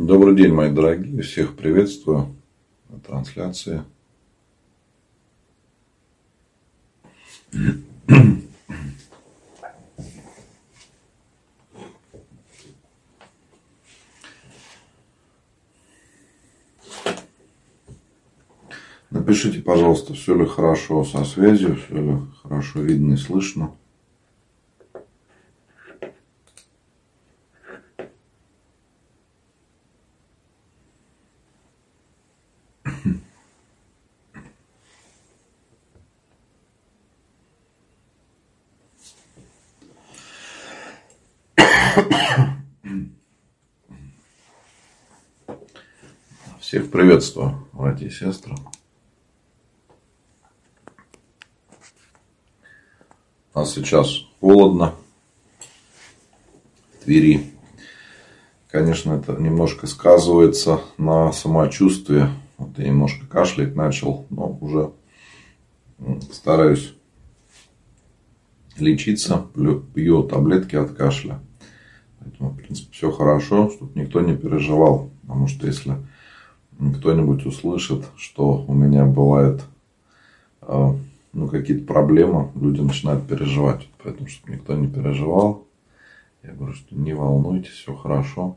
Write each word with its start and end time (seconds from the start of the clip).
Добрый 0.00 0.36
день, 0.36 0.52
мои 0.52 0.70
дорогие. 0.70 1.22
Всех 1.22 1.56
приветствую 1.56 2.36
на 2.88 3.00
трансляции. 3.00 3.82
Напишите, 19.10 19.60
пожалуйста, 19.62 20.14
все 20.14 20.36
ли 20.36 20.46
хорошо 20.46 21.02
со 21.02 21.24
связью, 21.24 21.74
все 21.74 22.00
ли 22.00 22.18
хорошо 22.44 22.82
видно 22.82 23.14
и 23.14 23.16
слышно. 23.16 23.72
Всех 46.68 46.90
приветствую, 46.90 47.66
братья 47.72 48.06
и 48.06 48.10
сестры. 48.10 48.54
Нас 53.54 53.72
сейчас 53.72 54.26
холодно 54.38 54.94
в 56.92 57.04
Твери. 57.04 57.54
Конечно, 58.70 59.14
это 59.14 59.32
немножко 59.40 59.86
сказывается 59.86 60.82
на 60.98 61.32
самочувствии. 61.32 62.26
Вот 62.58 62.78
я 62.78 62.88
немножко 62.88 63.26
кашлять 63.26 63.74
начал, 63.74 64.26
но 64.28 64.58
уже 64.60 64.92
стараюсь 66.30 66.92
лечиться, 68.76 69.46
пью 69.94 70.22
таблетки 70.22 70.76
от 70.76 70.94
кашля. 70.94 71.40
Поэтому, 72.20 72.50
в 72.50 72.56
принципе, 72.56 72.92
все 72.92 73.10
хорошо, 73.10 73.70
чтобы 73.70 73.98
никто 73.98 74.20
не 74.20 74.36
переживал. 74.36 75.10
Потому 75.22 75.46
что 75.46 75.66
если 75.66 75.96
кто-нибудь 76.78 77.44
услышит, 77.46 78.04
что 78.16 78.64
у 78.66 78.72
меня 78.72 79.04
бывает 79.04 79.62
а, 80.62 80.94
ну, 81.32 81.48
какие-то 81.48 81.84
проблемы, 81.84 82.50
люди 82.54 82.80
начинают 82.80 83.26
переживать. 83.26 83.88
Поэтому, 84.02 84.28
чтобы 84.28 84.54
никто 84.54 84.74
не 84.74 84.86
переживал, 84.86 85.66
я 86.42 86.52
говорю, 86.52 86.74
что 86.74 86.94
не 86.94 87.14
волнуйтесь, 87.14 87.72
все 87.72 87.94
хорошо. 87.94 88.56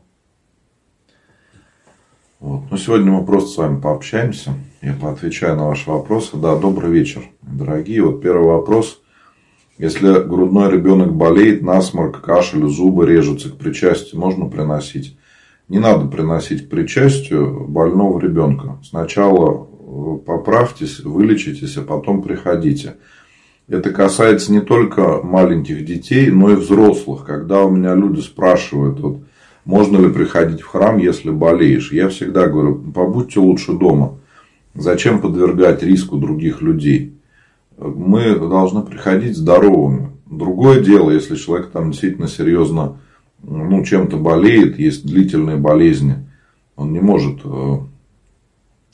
Вот. 2.38 2.70
Но 2.70 2.76
сегодня 2.76 3.12
мы 3.12 3.24
просто 3.24 3.50
с 3.50 3.56
вами 3.56 3.80
пообщаемся. 3.80 4.54
Я 4.80 4.94
поотвечаю 4.94 5.56
на 5.56 5.68
ваши 5.68 5.88
вопросы. 5.90 6.36
Да, 6.36 6.56
добрый 6.56 6.90
вечер, 6.90 7.22
дорогие. 7.40 8.02
Вот 8.02 8.20
первый 8.20 8.46
вопрос. 8.46 9.00
Если 9.78 10.22
грудной 10.22 10.70
ребенок 10.70 11.14
болеет, 11.14 11.62
насморк, 11.62 12.20
кашель, 12.20 12.66
зубы 12.66 13.06
режутся, 13.06 13.50
к 13.50 13.58
причастию 13.58 14.20
можно 14.20 14.46
приносить? 14.48 15.16
Не 15.72 15.78
надо 15.78 16.06
приносить 16.06 16.68
причастию 16.68 17.66
больного 17.66 18.20
ребенка. 18.20 18.76
Сначала 18.84 19.66
э, 19.66 20.18
поправьтесь, 20.18 21.00
вылечитесь, 21.00 21.78
а 21.78 21.80
потом 21.80 22.20
приходите. 22.20 22.96
Это 23.68 23.88
касается 23.88 24.52
не 24.52 24.60
только 24.60 25.22
маленьких 25.22 25.86
детей, 25.86 26.30
но 26.30 26.50
и 26.50 26.56
взрослых. 26.56 27.24
Когда 27.24 27.64
у 27.64 27.70
меня 27.70 27.94
люди 27.94 28.20
спрашивают, 28.20 29.00
вот, 29.00 29.20
можно 29.64 29.96
ли 29.96 30.12
приходить 30.12 30.60
в 30.60 30.66
храм, 30.66 30.98
если 30.98 31.30
болеешь, 31.30 31.90
я 31.90 32.10
всегда 32.10 32.48
говорю, 32.48 32.74
побудьте 32.94 33.40
лучше 33.40 33.72
дома. 33.72 34.18
Зачем 34.74 35.22
подвергать 35.22 35.82
риску 35.82 36.18
других 36.18 36.60
людей? 36.60 37.14
Мы 37.78 38.38
должны 38.38 38.82
приходить 38.82 39.38
здоровыми. 39.38 40.10
Другое 40.26 40.80
дело, 40.80 41.10
если 41.10 41.34
человек 41.34 41.70
там 41.70 41.92
действительно 41.92 42.28
серьезно 42.28 42.98
ну, 43.42 43.84
чем-то 43.84 44.16
болеет, 44.16 44.78
есть 44.78 45.06
длительные 45.06 45.56
болезни, 45.56 46.26
он 46.76 46.92
не 46.92 47.00
может 47.00 47.40
э, 47.44 47.78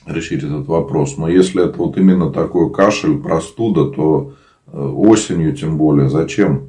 решить 0.06 0.42
этот 0.42 0.66
вопрос. 0.66 1.16
Но 1.16 1.28
если 1.28 1.64
это 1.64 1.78
вот 1.78 1.96
именно 1.96 2.30
такой 2.30 2.72
кашель, 2.72 3.18
простуда, 3.18 3.86
то 3.86 4.34
э, 4.66 4.78
осенью 4.78 5.54
тем 5.54 5.76
более 5.76 6.08
зачем 6.08 6.68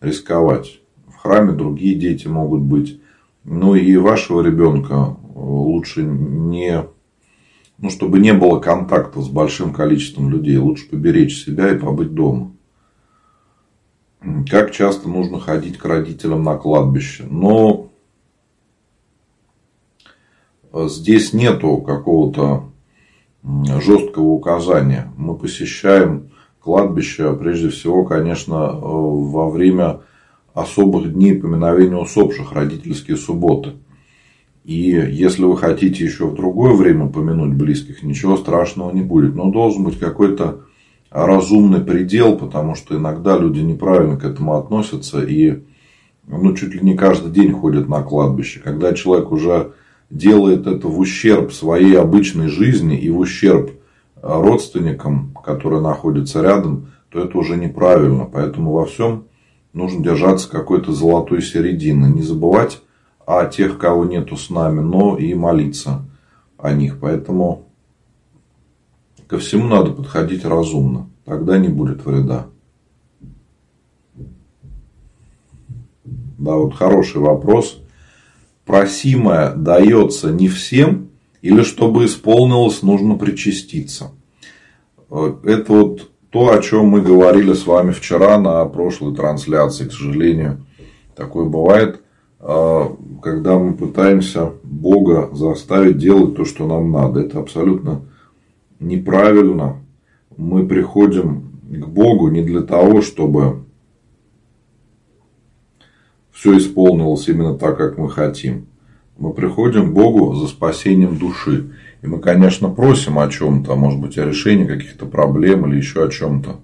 рисковать? 0.00 0.80
В 1.06 1.16
храме 1.16 1.52
другие 1.52 1.94
дети 1.94 2.28
могут 2.28 2.60
быть. 2.60 3.00
Ну 3.44 3.74
и 3.74 3.96
вашего 3.96 4.42
ребенка 4.42 4.94
э, 4.94 5.24
лучше 5.34 6.02
не, 6.02 6.84
ну, 7.78 7.90
чтобы 7.90 8.18
не 8.18 8.34
было 8.34 8.60
контакта 8.60 9.20
с 9.20 9.28
большим 9.28 9.72
количеством 9.72 10.30
людей, 10.30 10.58
лучше 10.58 10.88
поберечь 10.88 11.44
себя 11.44 11.74
и 11.74 11.78
побыть 11.78 12.12
дома. 12.12 12.52
Как 14.50 14.72
часто 14.72 15.08
нужно 15.08 15.38
ходить 15.38 15.78
к 15.78 15.84
родителям 15.84 16.42
на 16.42 16.56
кладбище? 16.56 17.24
Но 17.30 17.90
здесь 20.72 21.32
нету 21.32 21.78
какого-то 21.78 22.70
жесткого 23.42 24.24
указания. 24.24 25.12
Мы 25.16 25.36
посещаем 25.36 26.30
кладбище, 26.60 27.34
прежде 27.34 27.68
всего, 27.70 28.04
конечно, 28.04 28.72
во 28.72 29.48
время 29.48 30.00
особых 30.52 31.12
дней 31.12 31.34
поминовения 31.34 31.96
усопших, 31.96 32.52
родительские 32.52 33.16
субботы. 33.16 33.74
И 34.64 34.90
если 34.90 35.44
вы 35.44 35.56
хотите 35.56 36.04
еще 36.04 36.26
в 36.26 36.34
другое 36.34 36.74
время 36.74 37.08
помянуть 37.08 37.54
близких, 37.54 38.02
ничего 38.02 38.36
страшного 38.36 38.90
не 38.90 39.02
будет. 39.02 39.34
Но 39.34 39.50
должен 39.50 39.84
быть 39.84 39.98
какой-то 39.98 40.64
разумный 41.10 41.80
предел, 41.80 42.36
потому 42.36 42.74
что 42.74 42.96
иногда 42.96 43.38
люди 43.38 43.60
неправильно 43.60 44.16
к 44.16 44.24
этому 44.24 44.56
относятся 44.56 45.22
и 45.22 45.62
ну, 46.26 46.54
чуть 46.54 46.74
ли 46.74 46.80
не 46.80 46.94
каждый 46.94 47.32
день 47.32 47.52
ходят 47.52 47.88
на 47.88 48.02
кладбище. 48.02 48.60
Когда 48.62 48.92
человек 48.92 49.32
уже 49.32 49.72
делает 50.10 50.66
это 50.66 50.88
в 50.88 50.98
ущерб 50.98 51.52
своей 51.52 51.98
обычной 51.98 52.48
жизни 52.48 52.98
и 52.98 53.08
в 53.10 53.18
ущерб 53.18 53.70
родственникам, 54.22 55.34
которые 55.42 55.80
находятся 55.80 56.42
рядом, 56.42 56.88
то 57.10 57.20
это 57.20 57.38
уже 57.38 57.56
неправильно. 57.56 58.28
Поэтому 58.30 58.72
во 58.72 58.84
всем 58.84 59.24
нужно 59.72 60.04
держаться 60.04 60.50
какой-то 60.50 60.92
золотой 60.92 61.40
середины. 61.40 62.06
Не 62.06 62.22
забывать 62.22 62.82
о 63.26 63.46
тех, 63.46 63.78
кого 63.78 64.04
нету 64.04 64.36
с 64.36 64.50
нами, 64.50 64.80
но 64.80 65.16
и 65.16 65.34
молиться 65.34 66.04
о 66.58 66.72
них. 66.72 66.98
Поэтому 67.00 67.67
Ко 69.28 69.38
всему 69.38 69.68
надо 69.68 69.90
подходить 69.90 70.46
разумно. 70.46 71.10
Тогда 71.26 71.58
не 71.58 71.68
будет 71.68 72.04
вреда. 72.06 72.46
Да, 76.38 76.54
вот 76.54 76.74
хороший 76.74 77.20
вопрос. 77.20 77.78
Просимое 78.64 79.54
дается 79.54 80.30
не 80.30 80.48
всем, 80.48 81.08
или 81.42 81.62
чтобы 81.62 82.06
исполнилось, 82.06 82.82
нужно 82.82 83.16
причаститься. 83.16 84.12
Это 85.10 85.72
вот 85.72 86.10
то, 86.30 86.50
о 86.52 86.62
чем 86.62 86.86
мы 86.86 87.02
говорили 87.02 87.52
с 87.52 87.66
вами 87.66 87.92
вчера 87.92 88.38
на 88.38 88.64
прошлой 88.64 89.14
трансляции. 89.14 89.88
К 89.88 89.92
сожалению, 89.92 90.64
такое 91.14 91.44
бывает, 91.44 92.00
а, 92.40 92.96
когда 93.22 93.58
мы 93.58 93.74
пытаемся 93.74 94.52
Бога 94.62 95.28
заставить 95.32 95.98
делать 95.98 96.34
то, 96.34 96.46
что 96.46 96.66
нам 96.66 96.90
надо. 96.92 97.20
Это 97.20 97.40
абсолютно 97.40 98.02
неправильно. 98.80 99.76
Мы 100.36 100.66
приходим 100.66 101.50
к 101.62 101.86
Богу 101.86 102.28
не 102.28 102.42
для 102.42 102.62
того, 102.62 103.02
чтобы 103.02 103.64
все 106.32 106.56
исполнилось 106.56 107.28
именно 107.28 107.54
так, 107.58 107.76
как 107.76 107.98
мы 107.98 108.08
хотим. 108.08 108.66
Мы 109.16 109.32
приходим 109.32 109.90
к 109.90 109.94
Богу 109.94 110.34
за 110.34 110.46
спасением 110.46 111.18
души. 111.18 111.72
И 112.02 112.06
мы, 112.06 112.20
конечно, 112.20 112.68
просим 112.68 113.18
о 113.18 113.28
чем-то, 113.28 113.74
может 113.74 113.98
быть, 113.98 114.16
о 114.18 114.24
решении 114.24 114.64
каких-то 114.64 115.06
проблем 115.06 115.66
или 115.66 115.76
еще 115.76 116.04
о 116.04 116.08
чем-то. 116.08 116.60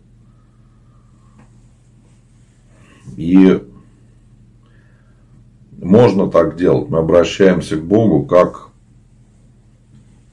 И 3.17 3.61
можно 5.83 6.31
так 6.31 6.57
делать. 6.57 6.89
Мы 6.89 6.99
обращаемся 6.99 7.77
к 7.77 7.85
Богу 7.85 8.25
как 8.25 8.69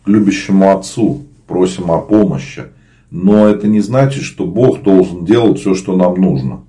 к 0.03 0.07
любящему 0.07 0.71
Отцу, 0.71 1.25
просим 1.51 1.91
о 1.91 1.99
помощи. 1.99 2.63
Но 3.09 3.47
это 3.47 3.67
не 3.67 3.81
значит, 3.81 4.23
что 4.23 4.45
Бог 4.45 4.83
должен 4.83 5.25
делать 5.25 5.59
все, 5.59 5.75
что 5.75 5.97
нам 5.97 6.15
нужно. 6.15 6.63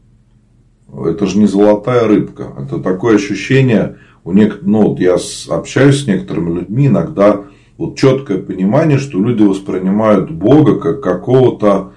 Это 0.93 1.27
же 1.27 1.39
не 1.39 1.47
золотая 1.47 2.09
рыбка. 2.09 2.49
Это 2.59 2.81
такое 2.81 3.15
ощущение, 3.17 3.97
у 4.25 4.33
нек... 4.33 4.61
ну, 4.63 4.89
вот 4.89 4.99
я 4.99 5.17
общаюсь 5.49 6.03
с 6.03 6.07
некоторыми 6.09 6.59
людьми, 6.59 6.89
иногда 6.89 7.43
вот 7.79 7.97
четкое 7.97 8.39
понимание, 8.39 8.99
что 8.99 9.21
люди 9.21 9.45
воспринимают 9.45 10.33
Бога 10.33 10.81
как 10.81 11.01
какого-то 11.01 11.93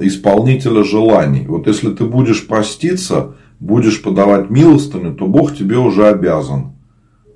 исполнителя 0.00 0.84
желаний. 0.84 1.46
Вот 1.48 1.66
если 1.66 1.90
ты 1.90 2.04
будешь 2.04 2.46
поститься, 2.46 3.36
будешь 3.60 4.02
подавать 4.02 4.50
милостыню, 4.50 5.14
то 5.14 5.26
Бог 5.26 5.56
тебе 5.56 5.78
уже 5.78 6.06
обязан. 6.06 6.72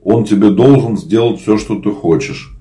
он 0.02 0.24
тебе 0.24 0.50
должен 0.50 0.96
сделать 0.98 1.40
все, 1.40 1.56
что 1.56 1.76
ты 1.76 1.90
хочешь. 1.90 2.59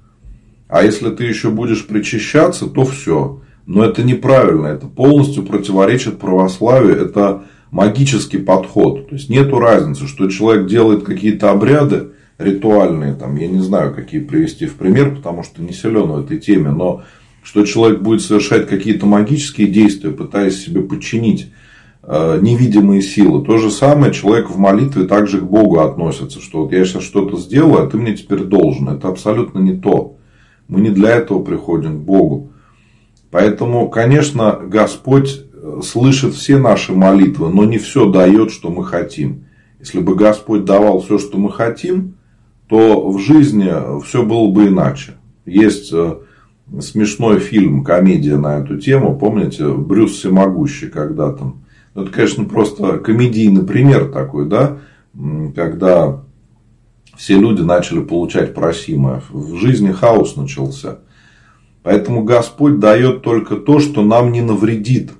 А 0.69 0.83
если 0.83 1.09
ты 1.09 1.23
еще 1.25 1.49
будешь 1.49 1.85
причащаться, 1.87 2.67
то 2.67 2.85
все. 2.85 3.41
Но 3.65 3.83
это 3.83 4.03
неправильно, 4.03 4.67
это 4.67 4.87
полностью 4.87 5.43
противоречит 5.43 6.19
православию, 6.19 6.95
это 6.95 7.43
магический 7.71 8.37
подход. 8.37 9.09
То 9.09 9.15
есть 9.15 9.29
нету 9.29 9.59
разницы, 9.59 10.07
что 10.07 10.29
человек 10.29 10.67
делает 10.67 11.03
какие-то 11.03 11.51
обряды 11.51 12.09
ритуальные, 12.37 13.15
там, 13.15 13.35
я 13.35 13.47
не 13.47 13.59
знаю, 13.59 13.93
какие 13.93 14.21
привести 14.21 14.67
в 14.67 14.75
пример, 14.75 15.15
потому 15.15 15.43
что 15.43 15.61
не 15.61 15.73
силен 15.73 16.11
в 16.11 16.19
этой 16.19 16.39
теме, 16.39 16.69
но 16.69 17.03
что 17.43 17.65
человек 17.65 18.01
будет 18.01 18.21
совершать 18.21 18.67
какие-то 18.67 19.05
магические 19.05 19.67
действия, 19.67 20.11
пытаясь 20.11 20.63
себе 20.63 20.81
подчинить 20.81 21.51
э, 22.03 22.39
невидимые 22.41 23.01
силы. 23.01 23.43
То 23.43 23.57
же 23.57 23.71
самое 23.71 24.13
человек 24.13 24.49
в 24.49 24.57
молитве 24.57 25.05
также 25.05 25.39
к 25.39 25.43
Богу 25.43 25.79
относится, 25.79 26.39
что 26.41 26.63
вот 26.63 26.71
я 26.73 26.85
сейчас 26.85 27.03
что-то 27.03 27.37
сделаю, 27.37 27.83
а 27.83 27.89
ты 27.89 27.97
мне 27.97 28.15
теперь 28.15 28.43
должен. 28.43 28.89
Это 28.89 29.07
абсолютно 29.07 29.59
не 29.59 29.75
то. 29.75 30.18
Мы 30.69 30.81
не 30.81 30.91
для 30.91 31.09
этого 31.09 31.43
приходим 31.43 31.99
к 31.99 32.03
Богу. 32.03 32.51
Поэтому, 33.31 33.89
конечно, 33.89 34.59
Господь 34.63 35.41
э, 35.51 35.81
слышит 35.83 36.33
все 36.33 36.57
наши 36.57 36.93
молитвы, 36.93 37.49
но 37.49 37.65
не 37.65 37.77
все 37.77 38.09
дает, 38.09 38.51
что 38.51 38.69
мы 38.69 38.85
хотим. 38.85 39.45
Если 39.79 39.99
бы 39.99 40.15
Господь 40.15 40.65
давал 40.65 41.01
все, 41.01 41.17
что 41.17 41.37
мы 41.37 41.51
хотим, 41.51 42.15
то 42.67 43.09
в 43.09 43.19
жизни 43.19 43.71
все 44.03 44.23
было 44.23 44.47
бы 44.47 44.67
иначе. 44.67 45.13
Есть 45.45 45.91
э, 45.91 46.17
смешной 46.79 47.39
фильм, 47.39 47.83
комедия 47.83 48.37
на 48.37 48.59
эту 48.59 48.77
тему, 48.77 49.17
помните, 49.17 49.67
Брюс 49.69 50.11
Всемогущий, 50.11 50.87
когда 50.87 51.31
там. 51.31 51.63
Ну, 51.95 52.03
это, 52.03 52.11
конечно, 52.11 52.45
просто 52.45 52.99
комедийный 52.99 53.63
пример 53.63 54.11
такой, 54.11 54.47
да, 54.47 54.77
когда 55.55 56.21
все 57.19 57.37
люди 57.37 57.61
начали 57.61 57.99
получать 57.99 58.53
просимое. 58.53 59.21
В 59.29 59.57
жизни 59.57 59.91
хаос 59.91 60.37
начался. 60.37 60.99
Поэтому 61.83 62.23
Господь 62.23 62.79
дает 62.79 63.23
только 63.23 63.57
то, 63.57 63.81
что 63.81 64.03
нам 64.03 64.31
не 64.31 64.39
навредит 64.39 65.11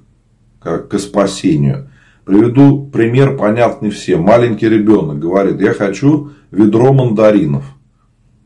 как 0.62 0.88
к 0.88 0.98
спасению. 0.98 1.90
Приведу 2.24 2.86
пример, 2.86 3.36
понятный 3.36 3.90
всем. 3.90 4.22
Маленький 4.22 4.70
ребенок 4.70 5.20
говорит, 5.20 5.60
я 5.60 5.74
хочу 5.74 6.32
ведро 6.52 6.94
мандаринов. 6.94 7.66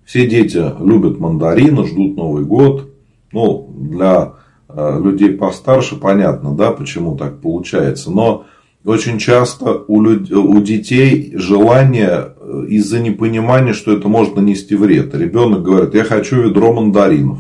Все 0.04 0.28
дети 0.28 0.58
любят 0.84 1.20
мандарины, 1.20 1.86
ждут 1.86 2.18
Новый 2.18 2.46
год. 2.46 2.90
Ну, 3.32 3.72
для 3.78 4.34
э, 4.68 5.00
людей 5.00 5.30
постарше 5.30 5.98
понятно, 5.98 6.56
да, 6.56 6.72
почему 6.72 7.16
так 7.16 7.40
получается. 7.40 8.10
Но 8.10 8.48
очень 8.86 9.18
часто 9.18 9.84
у, 9.88 10.02
людей, 10.02 10.36
у 10.36 10.60
детей 10.62 11.34
желание 11.36 12.34
э, 12.40 12.66
из-за 12.70 13.00
непонимания, 13.00 13.74
что 13.74 13.94
это 13.94 14.08
может 14.08 14.36
нанести 14.36 14.76
вред. 14.76 15.16
Ребенок 15.16 15.64
говорит, 15.64 15.94
я 15.96 16.04
хочу 16.04 16.42
ведро 16.42 16.74
мандаринов 16.74 17.40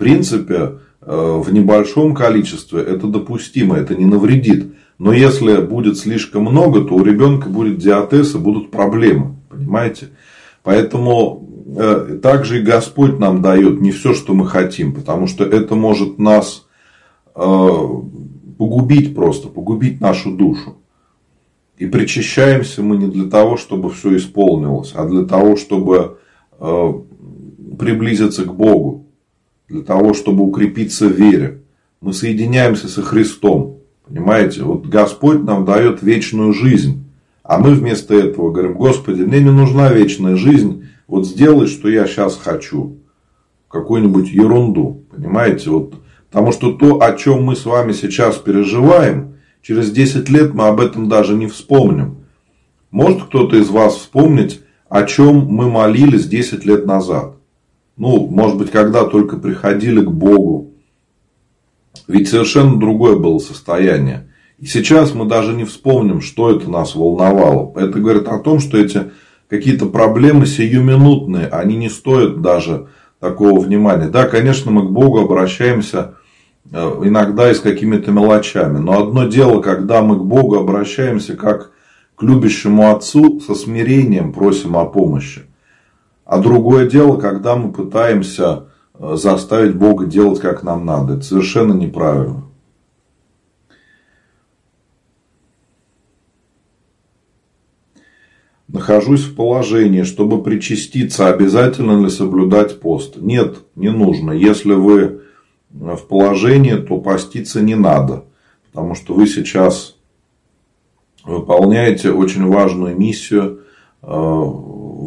принципе, 0.00 0.78
э, 1.02 1.40
в 1.44 1.52
небольшом 1.52 2.14
количестве 2.14 2.80
это 2.80 3.06
допустимо, 3.06 3.76
это 3.76 3.94
не 3.94 4.06
навредит. 4.06 4.74
Но 4.98 5.12
если 5.12 5.60
будет 5.60 5.98
слишком 5.98 6.44
много, 6.44 6.80
то 6.80 6.94
у 6.94 7.04
ребенка 7.04 7.48
будет 7.48 7.78
диатез 7.78 8.34
и 8.34 8.38
будут 8.38 8.70
проблемы. 8.70 9.36
Понимаете? 9.50 10.08
Поэтому 10.62 11.46
э, 11.76 12.18
также 12.22 12.60
и 12.60 12.62
Господь 12.62 13.18
нам 13.18 13.42
дает 13.42 13.80
не 13.80 13.92
все, 13.92 14.14
что 14.14 14.32
мы 14.32 14.46
хотим, 14.46 14.94
потому 14.94 15.26
что 15.26 15.44
это 15.44 15.74
может 15.74 16.18
нас 16.18 16.66
погубить 18.60 19.14
просто, 19.14 19.48
погубить 19.48 20.02
нашу 20.02 20.32
душу. 20.32 20.76
И 21.78 21.86
причащаемся 21.86 22.82
мы 22.82 22.98
не 22.98 23.06
для 23.06 23.24
того, 23.24 23.56
чтобы 23.56 23.88
все 23.88 24.14
исполнилось, 24.18 24.92
а 24.94 25.06
для 25.08 25.24
того, 25.24 25.56
чтобы 25.56 26.18
приблизиться 27.78 28.44
к 28.44 28.54
Богу 28.54 29.06
для 29.66 29.80
того, 29.80 30.12
чтобы 30.12 30.44
укрепиться 30.44 31.06
в 31.06 31.12
вере. 31.12 31.62
Мы 32.02 32.12
соединяемся 32.12 32.88
со 32.88 33.00
Христом. 33.00 33.78
Понимаете? 34.06 34.62
Вот 34.62 34.84
Господь 34.84 35.42
нам 35.42 35.64
дает 35.64 36.02
вечную 36.02 36.52
жизнь. 36.52 37.04
А 37.42 37.58
мы 37.58 37.72
вместо 37.72 38.14
этого 38.14 38.50
говорим, 38.50 38.74
Господи, 38.74 39.22
мне 39.22 39.40
не 39.40 39.52
нужна 39.52 39.90
вечная 39.90 40.36
жизнь. 40.36 40.84
Вот 41.08 41.26
сделай, 41.26 41.66
что 41.66 41.88
я 41.88 42.06
сейчас 42.06 42.36
хочу. 42.36 42.98
Какую-нибудь 43.68 44.28
ерунду. 44.28 45.04
Понимаете? 45.10 45.70
Вот, 45.70 45.94
потому 46.30 46.52
что 46.52 46.72
то, 46.72 47.02
о 47.02 47.16
чем 47.16 47.44
мы 47.44 47.56
с 47.56 47.64
вами 47.64 47.92
сейчас 47.92 48.36
переживаем, 48.36 49.36
через 49.62 49.90
10 49.90 50.28
лет 50.30 50.54
мы 50.54 50.68
об 50.68 50.80
этом 50.80 51.08
даже 51.08 51.34
не 51.34 51.46
вспомним. 51.46 52.24
Может 52.90 53.24
кто-то 53.24 53.56
из 53.56 53.68
вас 53.68 53.96
вспомнить, 53.96 54.60
о 54.88 55.04
чем 55.04 55.46
мы 55.46 55.70
молились 55.70 56.26
10 56.26 56.64
лет 56.64 56.86
назад? 56.86 57.34
ну, 58.00 58.26
может 58.28 58.56
быть, 58.56 58.70
когда 58.70 59.04
только 59.04 59.36
приходили 59.36 60.00
к 60.00 60.10
Богу. 60.10 60.72
Ведь 62.08 62.30
совершенно 62.30 62.80
другое 62.80 63.16
было 63.16 63.38
состояние. 63.38 64.30
И 64.58 64.64
сейчас 64.64 65.12
мы 65.12 65.26
даже 65.26 65.52
не 65.52 65.64
вспомним, 65.64 66.22
что 66.22 66.50
это 66.50 66.70
нас 66.70 66.94
волновало. 66.94 67.78
Это 67.78 68.00
говорит 68.00 68.26
о 68.26 68.38
том, 68.38 68.58
что 68.58 68.78
эти 68.78 69.10
какие-то 69.50 69.84
проблемы 69.84 70.46
сиюминутные, 70.46 71.48
они 71.48 71.76
не 71.76 71.90
стоят 71.90 72.40
даже 72.40 72.86
такого 73.18 73.60
внимания. 73.60 74.08
Да, 74.08 74.26
конечно, 74.26 74.70
мы 74.70 74.86
к 74.86 74.90
Богу 74.90 75.20
обращаемся 75.20 76.14
иногда 76.72 77.50
и 77.50 77.54
с 77.54 77.60
какими-то 77.60 78.12
мелочами. 78.12 78.78
Но 78.78 79.00
одно 79.02 79.24
дело, 79.26 79.60
когда 79.60 80.02
мы 80.02 80.18
к 80.18 80.22
Богу 80.22 80.56
обращаемся 80.56 81.36
как 81.36 81.72
к 82.16 82.22
любящему 82.22 82.90
Отцу 82.90 83.40
со 83.40 83.54
смирением 83.54 84.32
просим 84.32 84.76
о 84.76 84.84
помощи. 84.84 85.42
А 86.24 86.38
другое 86.38 86.88
дело, 86.88 87.16
когда 87.16 87.56
мы 87.56 87.72
пытаемся 87.72 88.66
э, 88.94 89.16
заставить 89.16 89.74
Бога 89.74 90.06
делать, 90.06 90.38
как 90.38 90.62
нам 90.62 90.84
надо. 90.84 91.14
Это 91.14 91.22
совершенно 91.22 91.72
неправильно. 91.72 92.44
Нахожусь 98.68 99.24
в 99.24 99.34
положении, 99.34 100.04
чтобы 100.04 100.44
причаститься, 100.44 101.26
обязательно 101.26 102.00
ли 102.00 102.08
соблюдать 102.08 102.78
пост? 102.78 103.16
Нет, 103.16 103.56
не 103.74 103.90
нужно. 103.90 104.30
Если 104.30 104.74
вы 104.74 105.22
в 105.70 106.06
положении, 106.08 106.74
то 106.74 106.98
поститься 106.98 107.60
не 107.60 107.74
надо. 107.74 108.24
Потому 108.72 108.94
что 108.94 109.14
вы 109.14 109.26
сейчас 109.26 109.96
выполняете 111.24 112.12
очень 112.12 112.46
важную 112.46 112.96
миссию 112.96 113.60
э, 114.02 114.06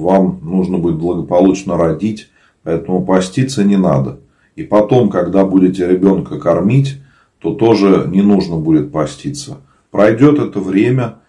вам 0.03 0.39
нужно 0.41 0.77
будет 0.77 0.97
благополучно 0.97 1.77
родить, 1.77 2.29
поэтому 2.63 3.05
поститься 3.05 3.63
не 3.63 3.77
надо. 3.77 4.19
И 4.55 4.63
потом, 4.63 5.09
когда 5.09 5.45
будете 5.45 5.87
ребенка 5.87 6.39
кормить, 6.39 6.99
то 7.39 7.53
тоже 7.53 8.05
не 8.07 8.21
нужно 8.21 8.57
будет 8.57 8.91
поститься. 8.91 9.57
Пройдет 9.91 10.39
это 10.39 10.59
время, 10.59 11.19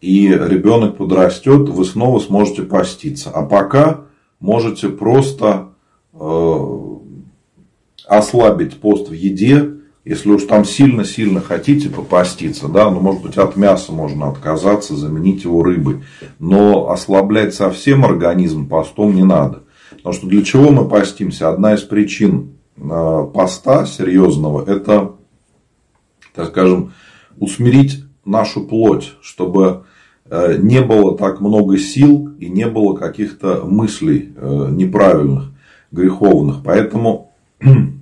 и 0.00 0.28
ребенок 0.28 0.96
подрастет, 0.96 1.68
вы 1.68 1.84
снова 1.84 2.18
сможете 2.20 2.62
поститься. 2.62 3.30
А 3.30 3.42
пока 3.42 4.02
можете 4.40 4.88
просто 4.88 5.68
э, 6.12 6.95
ослабить 8.06 8.80
пост 8.80 9.08
в 9.08 9.12
еде, 9.12 9.76
если 10.06 10.30
уж 10.30 10.44
там 10.44 10.64
сильно-сильно 10.64 11.40
хотите 11.40 11.88
попаститься, 11.88 12.68
да, 12.68 12.88
ну, 12.90 13.00
может 13.00 13.22
быть, 13.22 13.36
от 13.36 13.56
мяса 13.56 13.90
можно 13.90 14.28
отказаться, 14.28 14.94
заменить 14.94 15.42
его 15.42 15.64
рыбой. 15.64 16.04
Но 16.38 16.90
ослаблять 16.90 17.54
совсем 17.54 18.04
организм 18.04 18.68
постом 18.68 19.16
не 19.16 19.24
надо. 19.24 19.64
Потому 19.90 20.14
что 20.14 20.28
для 20.28 20.44
чего 20.44 20.70
мы 20.70 20.88
постимся? 20.88 21.50
Одна 21.50 21.74
из 21.74 21.80
причин 21.80 22.52
э, 22.76 23.26
поста 23.34 23.84
серьезного– 23.84 24.64
это, 24.66 25.16
так 26.36 26.50
скажем, 26.50 26.92
усмирить 27.38 28.04
нашу 28.24 28.64
плоть, 28.64 29.14
чтобы 29.20 29.86
э, 30.30 30.56
не 30.58 30.82
было 30.82 31.18
так 31.18 31.40
много 31.40 31.78
сил 31.78 32.30
и 32.38 32.48
не 32.48 32.68
было 32.68 32.94
каких-то 32.94 33.64
мыслей 33.64 34.32
э, 34.36 34.68
неправильных, 34.70 35.50
греховных. 35.90 36.62
Поэтому 36.64 37.32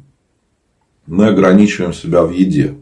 мы 1.06 1.28
ограничиваем 1.28 1.92
себя 1.92 2.23
в 2.23 2.30
еде. 2.30 2.76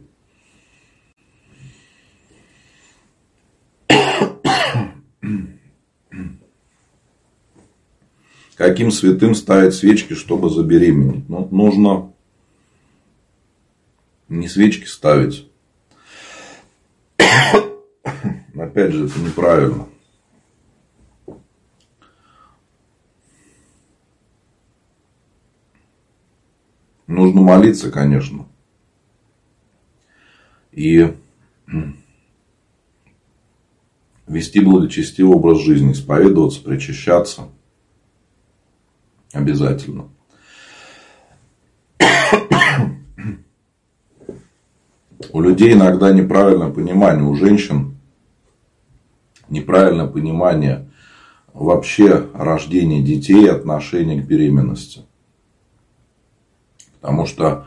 Каким 8.57 8.93
святым 8.93 9.35
ставить 9.35 9.75
свечки, 9.75 10.15
чтобы 10.15 10.49
забеременеть? 10.49 11.29
Ну, 11.29 11.49
нужно 11.51 12.13
не 14.29 14.47
свечки 14.47 14.87
ставить. 14.87 15.49
Опять 18.55 18.93
же, 18.93 19.07
это 19.07 19.19
неправильно. 19.19 19.87
Нужно 27.23 27.41
молиться, 27.41 27.91
конечно. 27.91 28.47
И 30.73 31.15
вести 34.27 34.61
благочестивый 34.61 35.37
образ 35.37 35.61
жизни, 35.61 35.93
исповедоваться, 35.93 36.63
причащаться– 36.63 37.49
Обязательно. 39.33 40.09
У 45.33 45.41
людей 45.41 45.73
иногда 45.73 46.13
неправильное 46.13 46.69
понимание, 46.69 47.25
у 47.25 47.35
женщин 47.35 47.97
неправильное 49.49 50.07
понимание 50.07 50.91
вообще 51.55 52.29
рождения 52.35 53.03
детей 53.03 53.45
и 53.45 53.49
отношения 53.49 54.21
к 54.21 54.27
беременности. 54.27 55.03
Потому 57.03 57.27
что 57.27 57.67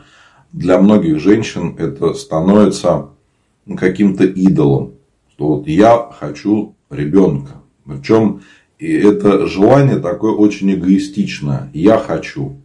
для 0.52 0.80
многих 0.80 1.20
женщин 1.20 1.76
это 1.78 2.14
становится 2.14 3.10
каким-то 3.76 4.24
идолом. 4.24 4.94
Что 5.30 5.48
вот 5.48 5.68
я 5.68 6.10
хочу 6.18 6.74
ребенка. 6.90 7.52
Причем 7.84 8.40
это 8.78 9.46
желание 9.46 9.98
такое 9.98 10.32
очень 10.32 10.72
эгоистичное. 10.72 11.70
Я 11.74 11.98
хочу. 11.98 12.56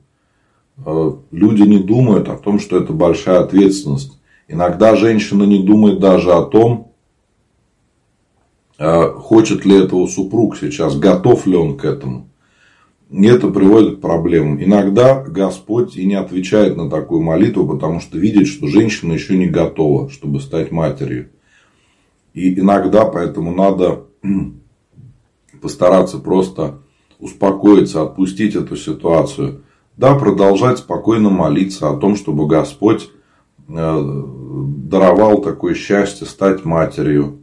Э, 0.85 1.11
люди 1.31 1.61
не 1.63 1.79
думают 1.79 2.29
о 2.29 2.37
том, 2.37 2.59
что 2.59 2.77
это 2.77 2.93
большая 2.93 3.41
ответственность. 3.41 4.17
Иногда 4.47 4.95
женщина 4.95 5.43
не 5.43 5.61
думает 5.61 5.99
даже 5.99 6.31
о 6.31 6.43
том, 6.43 6.93
э, 8.77 9.09
хочет 9.09 9.65
ли 9.65 9.83
этого 9.83 10.07
супруг 10.07 10.57
сейчас, 10.57 10.97
готов 10.97 11.45
ли 11.47 11.57
он 11.57 11.77
к 11.77 11.83
этому. 11.83 12.30
Это 13.13 13.49
приводит 13.49 13.97
к 13.97 14.01
проблемам. 14.01 14.63
Иногда 14.63 15.21
Господь 15.21 15.97
и 15.97 16.05
не 16.05 16.15
отвечает 16.15 16.77
на 16.77 16.89
такую 16.89 17.21
молитву, 17.21 17.67
потому 17.67 17.99
что 17.99 18.17
видит, 18.17 18.47
что 18.47 18.67
женщина 18.67 19.11
еще 19.11 19.37
не 19.37 19.47
готова, 19.47 20.09
чтобы 20.09 20.39
стать 20.39 20.71
матерью. 20.71 21.29
И 22.33 22.57
иногда 22.57 23.03
поэтому 23.03 23.53
надо 23.53 24.05
постараться 25.61 26.19
просто 26.19 26.79
успокоиться, 27.19 28.01
отпустить 28.01 28.55
эту 28.55 28.77
ситуацию. 28.77 29.63
Да, 29.97 30.15
продолжать 30.15 30.77
спокойно 30.77 31.29
молиться 31.29 31.89
о 31.89 31.97
том, 31.97 32.15
чтобы 32.15 32.47
Господь 32.47 33.09
э, 33.67 34.23
даровал 34.87 35.41
такое 35.41 35.75
счастье 35.75 36.25
стать 36.25 36.63
матерью, 36.63 37.39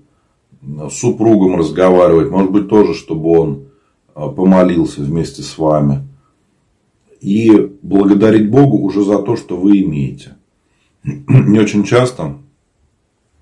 с 0.62 0.94
супругом 0.94 1.56
разговаривать, 1.56 2.30
может 2.30 2.50
быть, 2.50 2.68
тоже, 2.68 2.94
чтобы 2.94 3.30
он 3.38 3.62
э, 3.62 3.67
помолился 4.26 5.02
вместе 5.02 5.42
с 5.42 5.56
вами. 5.58 6.06
И 7.20 7.72
благодарить 7.82 8.50
Богу 8.50 8.78
уже 8.78 9.04
за 9.04 9.18
то, 9.18 9.37
что 9.37 9.56
вы 9.56 9.82
имеете. 9.82 10.37
Не 11.04 11.58
очень 11.58 11.84
часто 11.84 12.38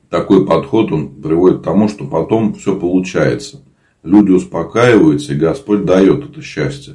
такой 0.09 0.47
подход 0.47 0.93
он 0.93 1.09
приводит 1.09 1.61
к 1.61 1.65
тому, 1.65 1.89
что 1.89 2.07
потом 2.07 2.55
все 2.55 2.77
получается 2.77 3.63
люди 4.07 4.31
успокаиваются, 4.31 5.35
и 5.35 5.39
Господь 5.39 5.85
дает 5.85 6.31
это 6.31 6.41
счастье 6.41 6.95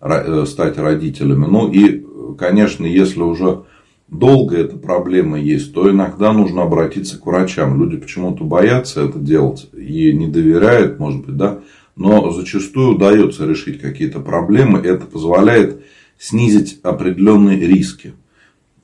э, 0.00 0.44
стать 0.46 0.78
родителями. 0.78 1.46
Ну 1.46 1.70
и, 1.70 2.04
конечно, 2.38 2.86
если 2.86 3.20
уже 3.20 3.64
долго 4.08 4.56
эта 4.56 4.76
проблема 4.76 5.38
есть, 5.38 5.74
то 5.74 5.90
иногда 5.90 6.32
нужно 6.32 6.62
обратиться 6.62 7.18
к 7.18 7.26
врачам. 7.26 7.78
Люди 7.80 7.96
почему-то 7.96 8.44
боятся 8.44 9.02
это 9.02 9.18
делать 9.18 9.68
и 9.76 10.12
не 10.12 10.28
доверяют, 10.28 10.98
может 10.98 11.26
быть, 11.26 11.36
да. 11.36 11.60
Но 12.02 12.32
зачастую 12.32 12.96
удается 12.96 13.46
решить 13.46 13.80
какие-то 13.80 14.18
проблемы. 14.18 14.80
Это 14.80 15.06
позволяет 15.06 15.84
снизить 16.18 16.80
определенные 16.82 17.60
риски. 17.60 18.14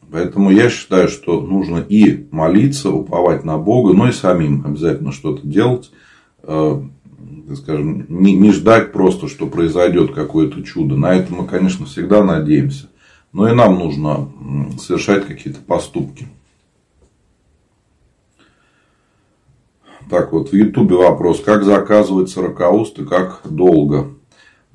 Поэтому 0.08 0.52
я 0.52 0.70
считаю, 0.70 1.08
что 1.08 1.40
нужно 1.40 1.78
и 1.78 2.28
молиться, 2.30 2.90
уповать 2.90 3.42
на 3.42 3.58
Бога, 3.58 3.92
но 3.92 4.08
и 4.08 4.12
самим 4.12 4.64
обязательно 4.64 5.10
что-то 5.10 5.44
делать 5.44 5.90
э, 6.44 6.80
скажем, 7.56 8.06
не, 8.08 8.34
не 8.34 8.52
ждать 8.52 8.92
просто, 8.92 9.26
что 9.26 9.48
произойдет 9.48 10.14
какое-то 10.14 10.62
чудо. 10.62 10.94
На 10.94 11.12
это 11.12 11.34
мы, 11.34 11.44
конечно, 11.44 11.86
всегда 11.86 12.22
надеемся. 12.22 12.86
Но 13.32 13.48
и 13.48 13.52
нам 13.52 13.80
нужно 13.80 14.28
совершать 14.78 15.26
какие-то 15.26 15.58
поступки. 15.58 16.28
Так, 20.10 20.32
вот 20.32 20.50
в 20.50 20.54
Ютубе 20.54 20.96
вопрос. 20.96 21.40
Как 21.40 21.64
заказывать 21.64 22.30
сорокауст 22.30 22.98
и 22.98 23.04
как 23.04 23.42
долго? 23.44 24.14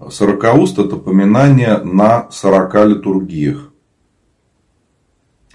Сорокауст– 0.10 0.80
это 0.80 0.96
поминание 0.96 1.78
на 1.78 2.30
40 2.32 2.76
литургиях. 2.88 3.72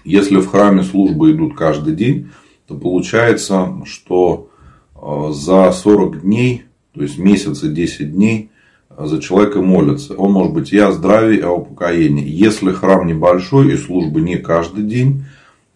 Если 0.03 0.37
в 0.37 0.47
храме 0.47 0.83
службы 0.83 1.31
идут 1.31 1.55
каждый 1.55 1.95
день, 1.95 2.31
то 2.67 2.75
получается, 2.75 3.75
что 3.85 4.49
э, 4.95 5.31
за 5.33 5.71
40 5.71 6.21
дней 6.21 6.65
то 6.93 7.03
есть 7.03 7.17
месяц 7.17 7.63
и 7.63 7.69
10 7.69 8.13
дней 8.13 8.51
за 8.97 9.21
человека 9.21 9.61
молятся. 9.61 10.15
Он 10.15 10.31
может 10.31 10.53
быть 10.53 10.73
и 10.73 10.77
о 10.77 10.91
здравии, 10.91 11.37
и 11.37 11.41
о 11.41 11.51
упокоении. 11.51 12.27
Если 12.27 12.71
храм 12.71 13.07
небольшой 13.07 13.73
и 13.73 13.77
службы 13.77 14.21
не 14.21 14.37
каждый 14.37 14.83
день, 14.83 15.23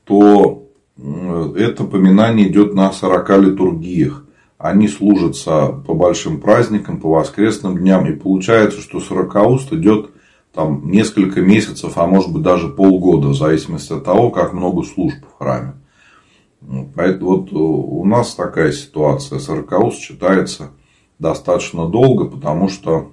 то 0.03 0.62
это 0.97 1.83
поминание 1.85 2.47
идет 2.47 2.73
на 2.73 2.91
40 2.91 3.29
литургиях. 3.39 4.25
Они 4.57 4.87
служатся 4.87 5.67
по 5.67 5.93
большим 5.93 6.39
праздникам, 6.39 6.99
по 6.99 7.09
воскресным 7.09 7.77
дням. 7.77 8.05
И 8.07 8.15
получается, 8.15 8.79
что 8.79 8.99
40 8.99 9.35
уст 9.47 9.73
идет 9.73 10.11
там 10.53 10.89
несколько 10.89 11.41
месяцев, 11.41 11.97
а 11.97 12.05
может 12.05 12.31
быть 12.31 12.43
даже 12.43 12.69
полгода, 12.69 13.29
в 13.29 13.35
зависимости 13.35 13.91
от 13.91 14.03
того, 14.03 14.29
как 14.29 14.53
много 14.53 14.83
служб 14.83 15.17
в 15.25 15.37
храме. 15.39 15.73
Поэтому 16.95 17.37
вот 17.37 17.51
у 17.51 18.05
нас 18.05 18.35
такая 18.35 18.71
ситуация. 18.71 19.39
40 19.39 19.79
уст 19.79 19.99
считается 19.99 20.69
достаточно 21.19 21.89
долго, 21.89 22.25
потому 22.25 22.69
что 22.69 23.11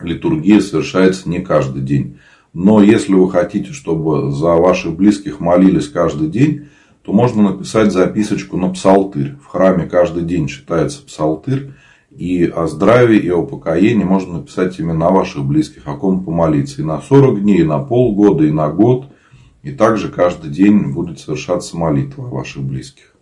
литургия 0.00 0.60
совершается 0.60 1.28
не 1.28 1.40
каждый 1.40 1.82
день. 1.82 2.18
Но 2.60 2.82
если 2.82 3.14
вы 3.14 3.30
хотите, 3.30 3.72
чтобы 3.72 4.32
за 4.32 4.54
ваших 4.54 4.96
близких 4.96 5.38
молились 5.38 5.86
каждый 5.86 6.26
день, 6.26 6.66
то 7.02 7.12
можно 7.12 7.52
написать 7.52 7.92
записочку 7.92 8.56
на 8.56 8.70
псалтырь. 8.70 9.36
В 9.40 9.46
храме 9.46 9.86
каждый 9.86 10.24
день 10.24 10.48
читается 10.48 11.04
псалтырь. 11.06 11.70
И 12.10 12.44
о 12.46 12.66
здравии, 12.66 13.20
и 13.20 13.30
о 13.30 13.44
покоении 13.44 14.02
можно 14.02 14.38
написать 14.38 14.80
имена 14.80 15.10
ваших 15.10 15.44
близких, 15.44 15.86
о 15.86 15.94
ком 15.94 16.24
помолиться. 16.24 16.82
И 16.82 16.84
на 16.84 17.00
40 17.00 17.42
дней, 17.42 17.60
и 17.60 17.64
на 17.64 17.78
полгода, 17.78 18.42
и 18.42 18.50
на 18.50 18.68
год. 18.70 19.06
И 19.62 19.70
также 19.70 20.08
каждый 20.08 20.50
день 20.50 20.92
будет 20.92 21.20
совершаться 21.20 21.76
молитва 21.78 22.26
о 22.26 22.34
ваших 22.34 22.64
близких. 22.64 23.14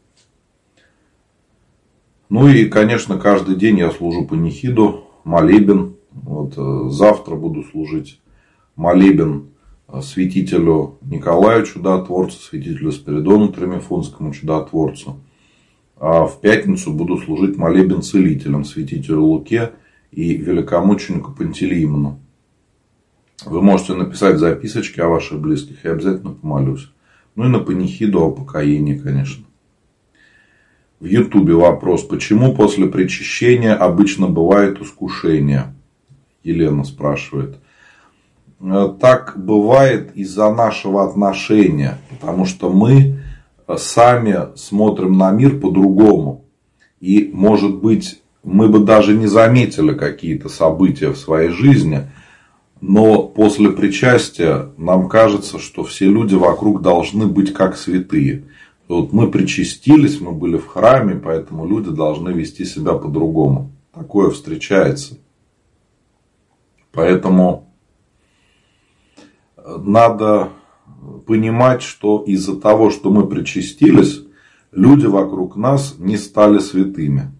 Ну 2.30 2.48
и, 2.48 2.64
конечно, 2.64 3.18
каждый 3.18 3.56
день 3.56 3.80
я 3.80 3.90
служу 3.90 4.24
панихиду, 4.24 5.04
молебен. 5.24 5.96
Вот, 6.10 6.54
э, 6.56 6.88
завтра 6.88 7.34
буду 7.34 7.62
служить 7.64 8.18
молебен 8.76 9.48
э, 9.88 10.00
святителю 10.02 10.98
Николаю 11.02 11.64
Чудотворцу, 11.64 12.38
святителю 12.38 12.92
Спиридону 12.92 13.48
Тремифонскому 13.48 14.32
Чудотворцу. 14.32 15.20
А 15.98 16.26
в 16.26 16.40
пятницу 16.40 16.92
буду 16.92 17.16
служить 17.16 17.56
молебен 17.56 18.02
целителям, 18.02 18.64
святителю 18.64 19.22
Луке 19.22 19.72
и 20.12 20.36
великомученику 20.36 21.32
Пантелеймону. 21.32 22.20
Вы 23.44 23.62
можете 23.62 23.94
написать 23.94 24.38
записочки 24.38 25.00
о 25.00 25.08
ваших 25.08 25.40
близких, 25.40 25.84
я 25.84 25.92
обязательно 25.92 26.32
помолюсь. 26.32 26.90
Ну 27.34 27.44
и 27.44 27.48
на 27.48 27.58
панихиду 27.58 28.22
о 28.22 28.30
покоении, 28.30 28.96
конечно. 28.96 29.44
В 31.00 31.04
Ютубе 31.04 31.54
вопрос, 31.54 32.02
почему 32.02 32.54
после 32.54 32.86
причащения 32.86 33.74
обычно 33.74 34.28
бывает 34.28 34.80
искушение? 34.80 35.74
Елена 36.42 36.84
спрашивает. 36.84 37.58
Э, 38.60 38.88
так 39.00 39.34
бывает 39.36 40.16
из-за 40.16 40.52
нашего 40.52 41.04
отношения, 41.04 41.98
потому 42.10 42.44
что 42.44 42.70
мы 42.70 43.20
сами 43.76 44.56
смотрим 44.56 45.18
на 45.18 45.30
мир 45.30 45.58
по-другому. 45.60 46.44
И, 47.00 47.30
может 47.32 47.76
быть, 47.76 48.22
мы 48.42 48.68
бы 48.68 48.78
даже 48.78 49.14
не 49.14 49.26
заметили 49.26 49.92
какие-то 49.92 50.48
события 50.48 51.10
в 51.10 51.18
своей 51.18 51.50
жизни, 51.50 52.08
но 52.80 53.24
после 53.24 53.70
причастия 53.70 54.70
нам 54.76 55.08
кажется, 55.08 55.58
что 55.58 55.82
все 55.82 56.06
люди 56.06 56.34
вокруг 56.34 56.82
должны 56.82 57.26
быть 57.26 57.52
как 57.52 57.76
святые. 57.76 58.44
Вот 58.88 59.12
мы 59.12 59.30
причастились, 59.30 60.20
мы 60.20 60.32
были 60.32 60.58
в 60.58 60.66
храме, 60.68 61.16
поэтому 61.16 61.66
люди 61.66 61.90
должны 61.90 62.30
вести 62.30 62.64
себя 62.64 62.92
по-другому. 62.92 63.72
Такое 63.92 64.30
встречается. 64.30 65.18
Поэтому 66.92 67.65
надо 69.66 70.50
понимать, 71.26 71.82
что 71.82 72.22
из-за 72.26 72.56
того, 72.56 72.90
что 72.90 73.10
мы 73.10 73.26
причастились, 73.26 74.22
люди 74.72 75.06
вокруг 75.06 75.56
нас 75.56 75.96
не 75.98 76.16
стали 76.16 76.58
святыми. 76.58 77.32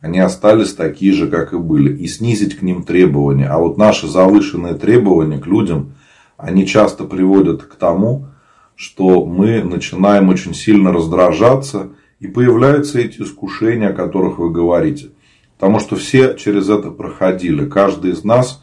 Они 0.00 0.18
остались 0.18 0.72
такие 0.72 1.12
же, 1.12 1.28
как 1.28 1.52
и 1.52 1.58
были. 1.58 1.94
И 1.96 2.06
снизить 2.06 2.56
к 2.56 2.62
ним 2.62 2.82
требования. 2.84 3.48
А 3.48 3.58
вот 3.58 3.76
наши 3.76 4.06
завышенные 4.06 4.74
требования 4.74 5.38
к 5.38 5.46
людям, 5.46 5.92
они 6.38 6.66
часто 6.66 7.04
приводят 7.04 7.62
к 7.62 7.74
тому, 7.74 8.26
что 8.74 9.26
мы 9.26 9.62
начинаем 9.62 10.30
очень 10.30 10.54
сильно 10.54 10.90
раздражаться, 10.90 11.90
и 12.18 12.26
появляются 12.26 12.98
эти 12.98 13.20
искушения, 13.20 13.90
о 13.90 13.94
которых 13.94 14.38
вы 14.38 14.50
говорите. 14.50 15.10
Потому 15.58 15.80
что 15.80 15.96
все 15.96 16.34
через 16.34 16.70
это 16.70 16.90
проходили. 16.90 17.66
Каждый 17.66 18.12
из 18.12 18.24
нас 18.24 18.62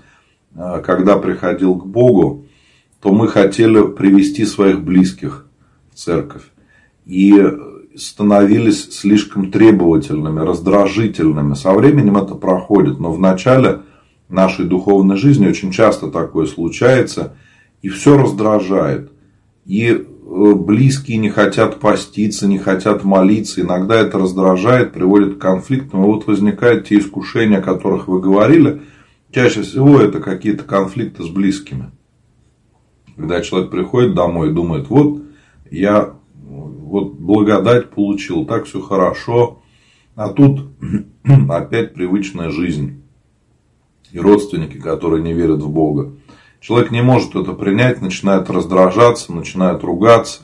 э, 0.55 0.81
когда 0.83 1.17
приходил 1.17 1.75
к 1.75 1.85
Богу, 1.85 2.46
то 3.01 3.11
мы 3.11 3.27
хотели 3.27 3.87
привести 3.87 4.45
своих 4.45 4.83
близких 4.83 5.45
в 5.91 5.95
церковь. 5.95 6.43
И 7.05 7.33
становились 7.95 8.91
слишком 8.91 9.51
требовательными, 9.51 10.39
раздражительными. 10.39 11.53
Со 11.55 11.73
временем 11.73 12.17
это 12.17 12.35
проходит, 12.35 12.99
но 12.99 13.11
в 13.11 13.19
начале 13.19 13.81
нашей 14.29 14.65
духовной 14.65 15.17
жизни 15.17 15.47
очень 15.47 15.71
часто 15.71 16.09
такое 16.09 16.45
случается, 16.45 17.35
и 17.81 17.89
все 17.89 18.17
раздражает. 18.17 19.11
И 19.65 19.87
э, 19.89 20.53
близкие 20.53 21.17
не 21.17 21.29
хотят 21.29 21.79
поститься, 21.79 22.47
не 22.47 22.57
хотят 22.57 23.03
молиться. 23.03 23.61
Иногда 23.61 23.95
это 23.95 24.17
раздражает, 24.17 24.93
приводит 24.93 25.35
к 25.35 25.41
конфликтам. 25.41 26.03
И 26.03 26.05
вот 26.05 26.27
возникают 26.27 26.87
те 26.87 26.99
искушения, 26.99 27.59
о 27.59 27.61
которых 27.63 28.07
вы 28.07 28.21
говорили. 28.21 28.81
Чаще 29.31 29.61
всего 29.61 29.99
это 29.99 30.19
какие-то 30.19 30.63
конфликты 30.63 31.23
с 31.23 31.27
близкими. 31.27 31.91
Когда 33.17 33.41
человек 33.41 33.71
приходит 33.71 34.13
домой 34.13 34.49
и 34.49 34.53
думает, 34.53 34.89
вот 34.89 35.23
я 35.71 36.13
вот 36.35 37.13
благодать 37.13 37.89
получил, 37.89 38.45
так 38.45 38.65
все 38.65 38.79
хорошо. 38.79 39.59
А 40.15 40.29
тут 40.29 40.67
опять 41.49 41.93
привычная 41.93 42.51
жизнь. 42.51 43.03
И 44.11 44.19
родственники, 44.19 44.77
которые 44.77 45.21
не 45.21 45.33
верят 45.33 45.61
в 45.61 45.69
Бога. 45.69 46.13
Человек 46.61 46.91
не 46.91 47.01
может 47.01 47.35
это 47.35 47.53
принять, 47.53 48.01
начинает 48.01 48.49
раздражаться, 48.49 49.33
начинает 49.33 49.83
ругаться. 49.83 50.43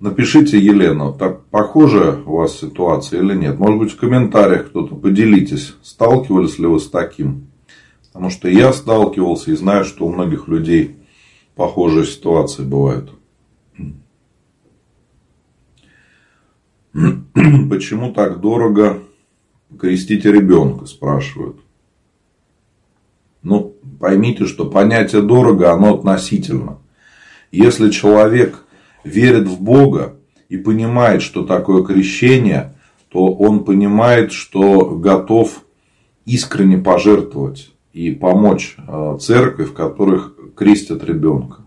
Напишите, 0.00 0.58
Елена, 0.58 1.12
так 1.12 1.44
похожая 1.46 2.22
у 2.24 2.36
вас 2.36 2.58
ситуация 2.58 3.20
или 3.20 3.34
нет? 3.34 3.58
Может 3.58 3.78
быть, 3.78 3.92
в 3.92 3.96
комментариях 3.96 4.68
кто-то 4.68 4.94
поделитесь, 4.94 5.74
сталкивались 5.82 6.58
ли 6.58 6.66
вы 6.66 6.80
с 6.80 6.88
таким? 6.88 7.48
Потому 8.06 8.30
что 8.30 8.48
я 8.48 8.72
сталкивался 8.72 9.52
и 9.52 9.56
знаю, 9.56 9.84
что 9.84 10.06
у 10.06 10.12
многих 10.12 10.48
людей 10.48 10.99
похожие 11.54 12.06
ситуации 12.06 12.64
бывают. 12.64 13.10
Почему 16.92 18.12
так 18.12 18.40
дорого 18.40 19.00
крестить 19.78 20.24
ребенка, 20.24 20.86
спрашивают. 20.86 21.56
Ну, 23.42 23.74
поймите, 23.98 24.46
что 24.46 24.66
понятие 24.66 25.22
дорого, 25.22 25.72
оно 25.72 25.94
относительно. 25.94 26.78
Если 27.52 27.90
человек 27.90 28.64
верит 29.04 29.48
в 29.48 29.60
Бога 29.60 30.16
и 30.48 30.56
понимает, 30.56 31.22
что 31.22 31.44
такое 31.44 31.82
крещение, 31.82 32.74
то 33.08 33.26
он 33.26 33.64
понимает, 33.64 34.32
что 34.32 34.90
готов 34.90 35.64
искренне 36.26 36.78
пожертвовать 36.78 37.72
и 37.92 38.12
помочь 38.12 38.76
э, 38.76 39.18
церкви, 39.20 39.64
в 39.64 39.72
которых 39.72 40.34
крестят 40.60 41.02
ребенка 41.04 41.62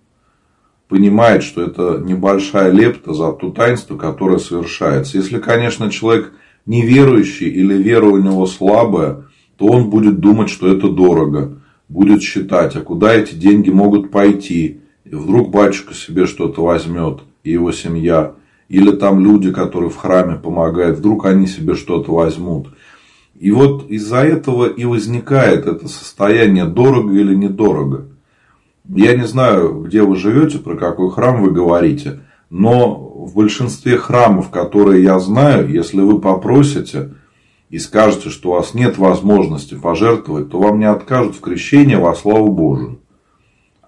понимает, 0.87 1.41
что 1.41 1.63
это 1.63 1.99
небольшая 2.05 2.69
лепта 2.69 3.15
за 3.15 3.31
то 3.31 3.49
таинство, 3.49 3.97
которое 3.97 4.37
совершается. 4.37 5.17
Если, 5.17 5.39
конечно, 5.39 5.89
человек 5.89 6.33
неверующий 6.67 7.49
или 7.49 7.73
вера 7.73 8.05
у 8.05 8.17
него 8.17 8.45
слабая, 8.45 9.23
то 9.57 9.65
он 9.65 9.89
будет 9.89 10.19
думать, 10.19 10.51
что 10.51 10.71
это 10.71 10.89
дорого, 10.89 11.57
будет 11.89 12.21
считать, 12.21 12.75
а 12.75 12.81
куда 12.81 13.15
эти 13.15 13.33
деньги 13.33 13.71
могут 13.71 14.11
пойти. 14.11 14.81
И 15.05 15.15
вдруг 15.15 15.49
батюшка 15.49 15.95
себе 15.95 16.27
что-то 16.27 16.63
возьмет, 16.63 17.21
и 17.43 17.49
его 17.49 17.71
семья, 17.71 18.33
или 18.69 18.91
там 18.91 19.19
люди, 19.19 19.51
которые 19.51 19.89
в 19.89 19.97
храме 19.97 20.35
помогают, 20.35 20.99
вдруг 20.99 21.25
они 21.25 21.47
себе 21.47 21.73
что-то 21.73 22.13
возьмут. 22.13 22.67
И 23.39 23.49
вот 23.49 23.89
из-за 23.89 24.17
этого 24.17 24.67
и 24.67 24.85
возникает 24.85 25.65
это 25.65 25.87
состояние 25.87 26.65
дорого 26.65 27.13
или 27.15 27.33
недорого. 27.33 28.12
Я 28.87 29.15
не 29.15 29.25
знаю, 29.25 29.81
где 29.81 30.03
вы 30.03 30.15
живете, 30.15 30.59
про 30.59 30.75
какой 30.75 31.09
храм 31.09 31.41
вы 31.41 31.51
говорите, 31.51 32.19
но 32.49 32.93
в 32.93 33.35
большинстве 33.35 33.97
храмов, 33.97 34.49
которые 34.49 35.03
я 35.03 35.19
знаю, 35.19 35.69
если 35.69 36.01
вы 36.01 36.19
попросите 36.19 37.11
и 37.69 37.79
скажете, 37.79 38.29
что 38.29 38.49
у 38.49 38.53
вас 38.53 38.73
нет 38.73 38.97
возможности 38.97 39.75
пожертвовать, 39.75 40.49
то 40.49 40.59
вам 40.59 40.79
не 40.79 40.85
откажут 40.85 41.35
в 41.35 41.39
крещении 41.39 41.95
во 41.95 42.13
славу 42.13 42.51
Божию. 42.51 42.99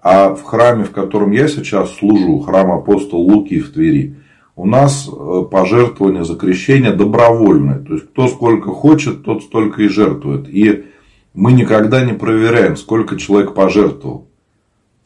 А 0.02 0.34
в 0.34 0.42
храме, 0.44 0.84
в 0.84 0.92
котором 0.92 1.30
я 1.32 1.46
сейчас 1.46 1.94
служу, 1.94 2.40
храм 2.40 2.72
апостола 2.72 3.20
Луки 3.20 3.60
в 3.60 3.72
Твери, 3.72 4.16
у 4.54 4.66
нас 4.66 5.08
э, 5.08 5.42
пожертвование 5.50 6.24
за 6.24 6.36
крещение 6.36 6.92
добровольное. 6.92 7.80
То 7.80 7.94
есть, 7.94 8.08
кто 8.08 8.26
сколько 8.28 8.70
хочет, 8.70 9.22
тот 9.22 9.42
столько 9.42 9.82
и 9.82 9.88
жертвует. 9.88 10.48
И 10.48 10.86
мы 11.34 11.52
никогда 11.52 12.04
не 12.04 12.14
проверяем, 12.14 12.76
сколько 12.76 13.16
человек 13.16 13.52
пожертвовал. 13.52 14.28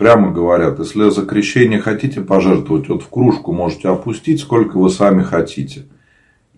Прямо 0.00 0.30
говорят, 0.30 0.78
если 0.78 1.10
за 1.10 1.26
крещение 1.26 1.78
хотите 1.78 2.22
пожертвовать, 2.22 2.88
вот 2.88 3.02
в 3.02 3.10
кружку 3.10 3.52
можете 3.52 3.90
опустить, 3.90 4.40
сколько 4.40 4.78
вы 4.78 4.88
сами 4.88 5.22
хотите. 5.22 5.88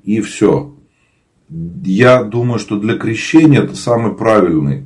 И 0.05 0.21
все. 0.21 0.77
Я 1.49 2.23
думаю, 2.23 2.61
что 2.61 2.79
для 2.79 2.97
крещения 2.97 3.61
это 3.61 3.75
самый 3.75 4.15
правильный 4.15 4.85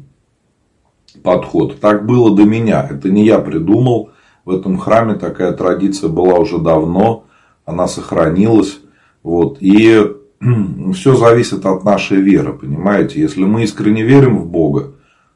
подход. 1.22 1.80
Так 1.80 2.06
было 2.06 2.34
до 2.34 2.44
меня. 2.44 2.88
Это 2.90 3.10
не 3.10 3.26
я 3.26 3.40
придумал. 3.40 4.12
В 4.46 4.52
этом 4.52 4.78
храме 4.78 5.16
такая 5.16 5.52
традиция 5.52 6.08
была 6.08 6.38
уже 6.38 6.56
давно. 6.56 7.26
Она 7.66 7.86
сохранилась. 7.86 8.80
Вот. 9.22 9.58
И 9.60 10.02
все 10.94 11.14
зависит 11.14 11.66
от 11.66 11.84
нашей 11.84 12.22
веры, 12.22 12.54
понимаете? 12.54 13.20
Если 13.20 13.44
мы 13.44 13.64
искренне 13.64 14.02
верим 14.02 14.38
в 14.38 14.46
Бога, 14.46 14.94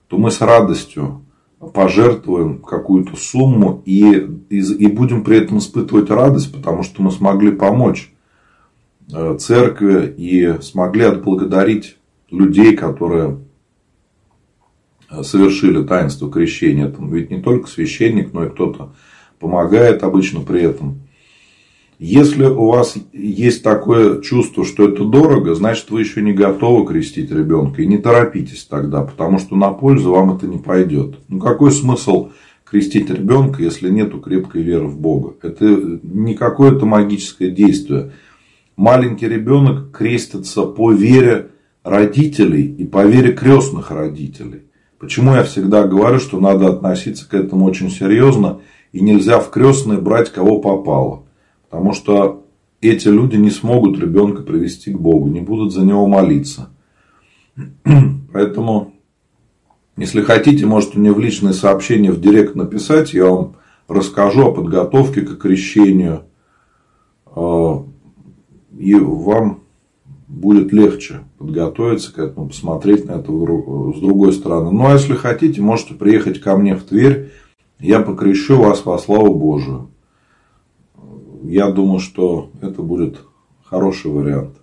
то 0.08 0.16
мы 0.16 0.30
с 0.30 0.40
радостью 0.40 1.20
пожертвуем 1.60 2.58
какую-то 2.58 3.16
сумму 3.16 3.82
и, 3.84 4.26
и, 4.48 4.58
и 4.58 4.86
будем 4.86 5.22
при 5.22 5.38
этом 5.38 5.58
испытывать 5.58 6.10
радость, 6.10 6.52
потому 6.52 6.82
что 6.82 7.02
мы 7.02 7.10
смогли 7.10 7.52
помочь 7.52 8.12
э, 9.12 9.36
церкви 9.38 10.12
и 10.16 10.62
смогли 10.62 11.04
отблагодарить 11.04 11.98
людей, 12.30 12.74
которые 12.74 13.40
э, 15.10 15.22
совершили 15.22 15.84
таинство 15.84 16.30
крещения. 16.30 16.88
Там 16.88 17.12
ведь 17.12 17.30
не 17.30 17.42
только 17.42 17.68
священник, 17.68 18.32
но 18.32 18.46
и 18.46 18.50
кто-то 18.50 18.94
помогает 19.38 20.02
обычно 20.02 20.40
при 20.40 20.62
этом. 20.62 21.02
Если 22.02 22.44
у 22.44 22.70
вас 22.70 22.96
есть 23.12 23.62
такое 23.62 24.22
чувство, 24.22 24.64
что 24.64 24.88
это 24.88 25.04
дорого, 25.04 25.54
значит 25.54 25.90
вы 25.90 26.00
еще 26.00 26.22
не 26.22 26.32
готовы 26.32 26.86
крестить 26.86 27.30
ребенка. 27.30 27.82
И 27.82 27.86
не 27.86 27.98
торопитесь 27.98 28.64
тогда, 28.64 29.02
потому 29.02 29.38
что 29.38 29.54
на 29.54 29.70
пользу 29.70 30.10
вам 30.10 30.34
это 30.34 30.46
не 30.46 30.56
пойдет. 30.56 31.16
Ну 31.28 31.38
какой 31.38 31.70
смысл 31.70 32.30
крестить 32.64 33.10
ребенка, 33.10 33.62
если 33.62 33.90
нету 33.90 34.18
крепкой 34.18 34.62
веры 34.62 34.86
в 34.86 34.98
Бога? 34.98 35.34
Это 35.42 36.00
не 36.02 36.34
какое-то 36.34 36.86
магическое 36.86 37.50
действие. 37.50 38.12
Маленький 38.76 39.28
ребенок 39.28 39.90
крестится 39.94 40.62
по 40.62 40.92
вере 40.92 41.50
родителей 41.84 42.62
и 42.62 42.86
по 42.86 43.04
вере 43.04 43.34
крестных 43.34 43.90
родителей. 43.90 44.62
Почему 44.98 45.34
я 45.34 45.42
всегда 45.42 45.86
говорю, 45.86 46.18
что 46.18 46.40
надо 46.40 46.68
относиться 46.68 47.28
к 47.28 47.34
этому 47.34 47.66
очень 47.66 47.90
серьезно 47.90 48.60
и 48.92 49.02
нельзя 49.02 49.38
в 49.38 49.50
крестные 49.50 49.98
брать 49.98 50.32
кого 50.32 50.62
попало. 50.62 51.26
Потому 51.70 51.92
что 51.92 52.44
эти 52.80 53.08
люди 53.08 53.36
не 53.36 53.50
смогут 53.50 53.98
ребенка 53.98 54.42
привести 54.42 54.92
к 54.92 54.98
Богу, 54.98 55.28
не 55.28 55.40
будут 55.40 55.72
за 55.72 55.84
него 55.84 56.06
молиться. 56.06 56.70
Поэтому, 58.32 58.94
если 59.96 60.20
хотите, 60.20 60.66
можете 60.66 60.98
мне 60.98 61.12
в 61.12 61.20
личные 61.20 61.54
сообщения 61.54 62.10
в 62.10 62.20
директ 62.20 62.56
написать, 62.56 63.14
я 63.14 63.26
вам 63.26 63.56
расскажу 63.86 64.48
о 64.48 64.52
подготовке 64.52 65.22
к 65.22 65.38
крещению. 65.38 66.24
А, 67.26 67.84
и 68.76 68.94
вам 68.94 69.60
будет 70.26 70.72
легче 70.72 71.20
подготовиться 71.38 72.12
к 72.12 72.18
этому, 72.18 72.48
посмотреть 72.48 73.04
на 73.04 73.12
это 73.12 73.30
с 73.30 74.00
другой 74.00 74.32
стороны. 74.32 74.72
Ну, 74.72 74.86
а 74.86 74.94
если 74.94 75.14
хотите, 75.14 75.60
можете 75.60 75.94
приехать 75.94 76.40
ко 76.40 76.56
мне 76.56 76.74
в 76.74 76.82
Тверь, 76.82 77.30
я 77.78 78.00
покрещу 78.00 78.56
вас 78.56 78.84
во 78.84 78.98
славу 78.98 79.34
Божию 79.34 79.90
я 81.42 81.70
думаю, 81.70 82.00
что 82.00 82.50
это 82.60 82.82
будет 82.82 83.18
хороший 83.64 84.10
вариант. 84.10 84.56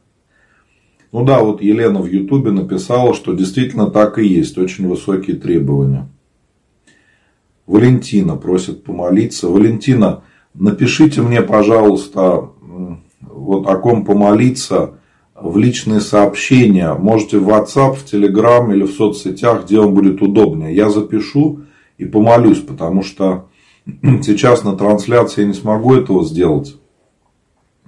Ну 1.11 1.23
да, 1.23 1.41
вот 1.41 1.61
Елена 1.61 2.01
в 2.01 2.05
Ютубе 2.05 2.51
написала, 2.51 3.13
что 3.13 3.33
действительно 3.33 3.89
так 3.89 4.19
и 4.19 4.27
есть, 4.27 4.57
очень 4.57 4.87
высокие 4.87 5.37
требования. 5.37 6.09
Валентина 7.65 8.35
просит 8.35 8.83
помолиться. 8.83 9.47
Валентина, 9.47 10.23
напишите 10.53 11.21
мне, 11.21 11.41
пожалуйста, 11.41 12.49
вот 13.21 13.67
о 13.67 13.75
ком 13.77 14.05
помолиться 14.05 14.95
в 15.33 15.57
личные 15.57 16.01
сообщения. 16.01 16.93
Можете 16.93 17.39
в 17.39 17.49
WhatsApp, 17.49 17.93
в 17.93 18.05
Telegram 18.11 18.73
или 18.73 18.83
в 18.83 18.91
соцсетях, 18.91 19.65
где 19.65 19.79
вам 19.79 19.93
будет 19.93 20.21
удобнее. 20.21 20.75
Я 20.75 20.89
запишу 20.89 21.61
и 21.97 22.05
помолюсь, 22.05 22.59
потому 22.59 23.03
что 23.03 23.47
сейчас 24.21 24.63
на 24.63 24.75
трансляции 24.75 25.41
я 25.41 25.47
не 25.47 25.53
смогу 25.53 25.95
этого 25.95 26.25
сделать. 26.25 26.75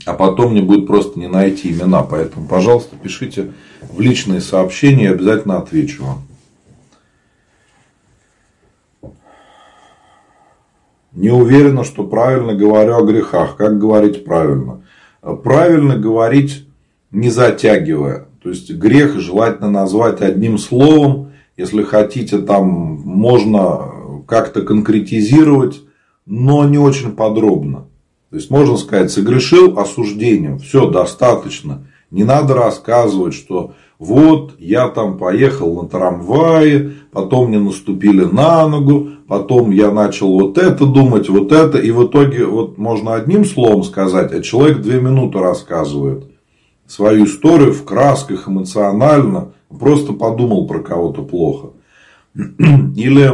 А 0.06 0.14
потом 0.14 0.52
мне 0.52 0.62
будет 0.62 0.88
просто 0.88 1.20
не 1.20 1.28
найти 1.28 1.72
имена. 1.72 2.04
Поэтому, 2.04 2.48
пожалуйста, 2.48 2.96
пишите 2.96 3.52
в 3.82 4.00
личные 4.00 4.42
сообщения, 4.42 5.06
я 5.06 5.12
обязательно 5.12 5.58
отвечу 5.58 6.04
вам. 6.04 6.22
Не 11.12 11.32
уверена, 11.32 11.84
что 11.84 12.06
правильно 12.06 12.54
говорю 12.54 12.96
о 12.96 13.04
грехах. 13.04 13.58
Как 13.58 13.78
говорить 13.78 14.24
правильно? 14.24 14.84
Правильно 15.22 15.98
говорить, 15.98 16.66
не 17.12 17.30
затягивая. 17.30 18.28
То 18.42 18.50
есть 18.50 18.72
грех 18.72 19.20
желательно 19.20 19.70
назвать 19.70 20.22
одним 20.22 20.58
словом. 20.58 21.34
Если 21.58 21.84
хотите, 21.84 22.38
там 22.38 22.68
можно 22.70 24.24
как-то 24.28 24.62
конкретизировать, 24.62 25.82
но 26.30 26.64
не 26.64 26.78
очень 26.78 27.14
подробно. 27.14 27.88
То 28.30 28.36
есть 28.36 28.52
можно 28.52 28.78
сказать, 28.78 29.12
согрешил 29.12 29.80
осуждением, 29.80 30.60
все 30.60 30.90
достаточно. 30.90 31.88
Не 32.12 32.24
надо 32.24 32.54
рассказывать, 32.54 33.34
что 33.34 33.74
вот 33.98 34.54
я 34.60 34.90
там 34.90 35.18
поехал 35.18 35.82
на 35.82 35.90
трамвае, 35.90 36.94
потом 37.12 37.50
мне 37.50 37.60
наступили 37.60 38.24
на 38.24 38.68
ногу, 38.68 39.10
потом 39.28 39.72
я 39.72 39.92
начал 39.92 40.32
вот 40.32 40.60
это 40.60 40.86
думать, 40.86 41.30
вот 41.30 41.52
это, 41.52 41.80
и 41.80 41.90
в 41.90 42.06
итоге 42.06 42.46
вот 42.46 42.78
можно 42.78 43.16
одним 43.16 43.44
словом 43.44 43.84
сказать, 43.84 44.32
а 44.32 44.42
человек 44.42 44.82
две 44.82 45.02
минуты 45.02 45.40
рассказывает 45.40 46.26
свою 46.86 47.26
историю 47.26 47.74
в 47.74 47.84
красках, 47.86 48.48
эмоционально, 48.48 49.54
просто 49.68 50.14
подумал 50.14 50.68
про 50.68 50.80
кого-то 50.80 51.24
плохо. 51.24 51.72
Или, 52.36 53.32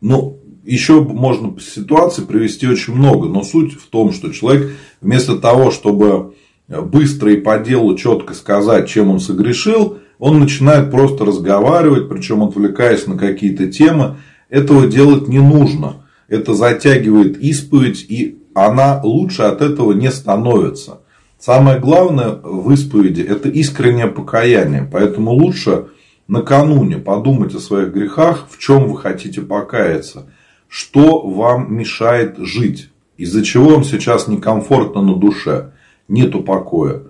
ну, 0.00 0.33
еще 0.64 1.02
можно 1.02 1.54
ситуации 1.60 2.22
привести 2.22 2.66
очень 2.66 2.94
много, 2.94 3.28
но 3.28 3.42
суть 3.42 3.74
в 3.74 3.86
том, 3.88 4.12
что 4.12 4.32
человек 4.32 4.72
вместо 5.00 5.36
того, 5.36 5.70
чтобы 5.70 6.34
быстро 6.68 7.32
и 7.32 7.36
по 7.36 7.58
делу 7.58 7.96
четко 7.96 8.34
сказать, 8.34 8.88
чем 8.88 9.10
он 9.10 9.20
согрешил, 9.20 9.98
он 10.18 10.40
начинает 10.40 10.90
просто 10.90 11.24
разговаривать, 11.24 12.08
причем 12.08 12.42
отвлекаясь 12.42 13.06
на 13.06 13.18
какие-то 13.18 13.70
темы. 13.70 14.16
Этого 14.48 14.86
делать 14.86 15.28
не 15.28 15.40
нужно. 15.40 16.06
Это 16.28 16.54
затягивает 16.54 17.38
исповедь, 17.38 18.06
и 18.08 18.38
она 18.54 19.00
лучше 19.02 19.42
от 19.42 19.60
этого 19.60 19.92
не 19.92 20.10
становится. 20.10 21.00
Самое 21.38 21.78
главное 21.78 22.30
в 22.42 22.70
исповеди– 22.70 23.20
это 23.28 23.50
искреннее 23.50 24.06
покаяние. 24.06 24.88
Поэтому 24.90 25.32
лучше 25.32 25.88
накануне 26.26 26.96
подумать 26.96 27.54
о 27.54 27.60
своих 27.60 27.92
грехах, 27.92 28.46
в 28.48 28.58
чем 28.58 28.86
вы 28.88 28.96
хотите 28.96 29.42
покаяться, 29.42 30.26
что 30.74 31.20
вам 31.20 31.72
мешает 31.72 32.36
жить, 32.38 32.90
из-за 33.16 33.44
чего 33.44 33.68
вам 33.74 33.84
сейчас 33.84 34.26
некомфортно 34.26 35.02
на 35.02 35.14
душе, 35.14 35.70
нету 36.08 36.42
покоя. 36.42 37.02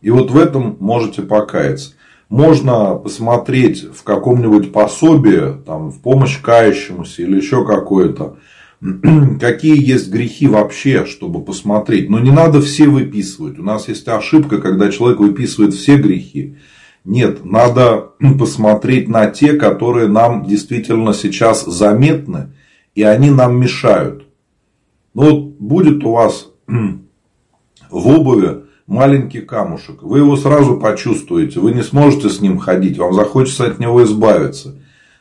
И 0.00 0.10
вот 0.10 0.30
в 0.30 0.38
этом 0.38 0.76
можете 0.78 1.22
покаяться. 1.22 1.94
Можно 2.28 2.94
посмотреть 2.94 3.82
в 3.92 4.04
каком-нибудь 4.04 4.70
пособии, 4.70 5.60
там, 5.66 5.90
в 5.90 5.98
помощь 5.98 6.40
кающемуся 6.40 7.22
или 7.22 7.38
еще 7.38 7.66
какое-то, 7.66 8.36
какие 9.40 9.84
есть 9.84 10.12
грехи 10.12 10.46
вообще, 10.46 11.04
чтобы 11.04 11.42
посмотреть. 11.42 12.08
Но 12.08 12.20
не 12.20 12.30
надо 12.30 12.60
все 12.60 12.86
выписывать. 12.86 13.58
У 13.58 13.64
нас 13.64 13.88
есть 13.88 14.06
ошибка, 14.06 14.58
когда 14.58 14.92
человек 14.92 15.18
выписывает 15.18 15.74
все 15.74 15.96
грехи. 15.96 16.54
Нет, 17.04 17.44
надо 17.44 18.10
посмотреть 18.38 19.08
на 19.08 19.26
те, 19.26 19.54
которые 19.54 20.06
нам 20.06 20.44
действительно 20.44 21.12
сейчас 21.14 21.64
заметны, 21.64 22.50
и 22.98 23.02
они 23.04 23.30
нам 23.30 23.60
мешают. 23.60 24.24
Ну 25.14 25.22
вот 25.22 25.44
будет 25.60 26.02
у 26.02 26.10
вас 26.10 26.48
в 27.90 28.08
обуви 28.08 28.64
маленький 28.88 29.42
камушек. 29.42 30.02
Вы 30.02 30.18
его 30.18 30.34
сразу 30.34 30.78
почувствуете. 30.78 31.60
Вы 31.60 31.74
не 31.74 31.84
сможете 31.84 32.28
с 32.28 32.40
ним 32.40 32.58
ходить. 32.58 32.98
Вам 32.98 33.14
захочется 33.14 33.66
от 33.66 33.78
него 33.78 34.02
избавиться. 34.02 34.74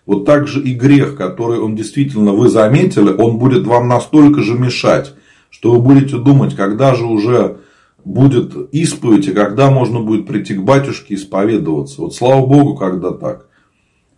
Вот 0.08 0.26
так 0.26 0.48
же 0.48 0.60
и 0.60 0.74
грех, 0.74 1.16
который 1.16 1.60
он 1.60 1.76
действительно 1.76 2.32
вы 2.32 2.50
заметили, 2.50 3.12
он 3.12 3.38
будет 3.38 3.68
вам 3.68 3.88
настолько 3.88 4.42
же 4.42 4.58
мешать, 4.58 5.14
что 5.52 5.72
вы 5.72 5.80
будете 5.80 6.18
думать, 6.18 6.56
когда 6.56 6.96
же 6.96 7.06
уже 7.06 7.58
будет 8.04 8.56
исповедь, 8.74 9.28
и 9.28 9.34
когда 9.34 9.70
можно 9.70 10.00
будет 10.00 10.26
прийти 10.26 10.56
к 10.56 10.64
батюшке 10.64 11.14
исповедоваться. 11.14 12.02
Вот 12.02 12.16
слава 12.16 12.44
Богу, 12.44 12.76
когда 12.76 13.12
так. 13.12 13.47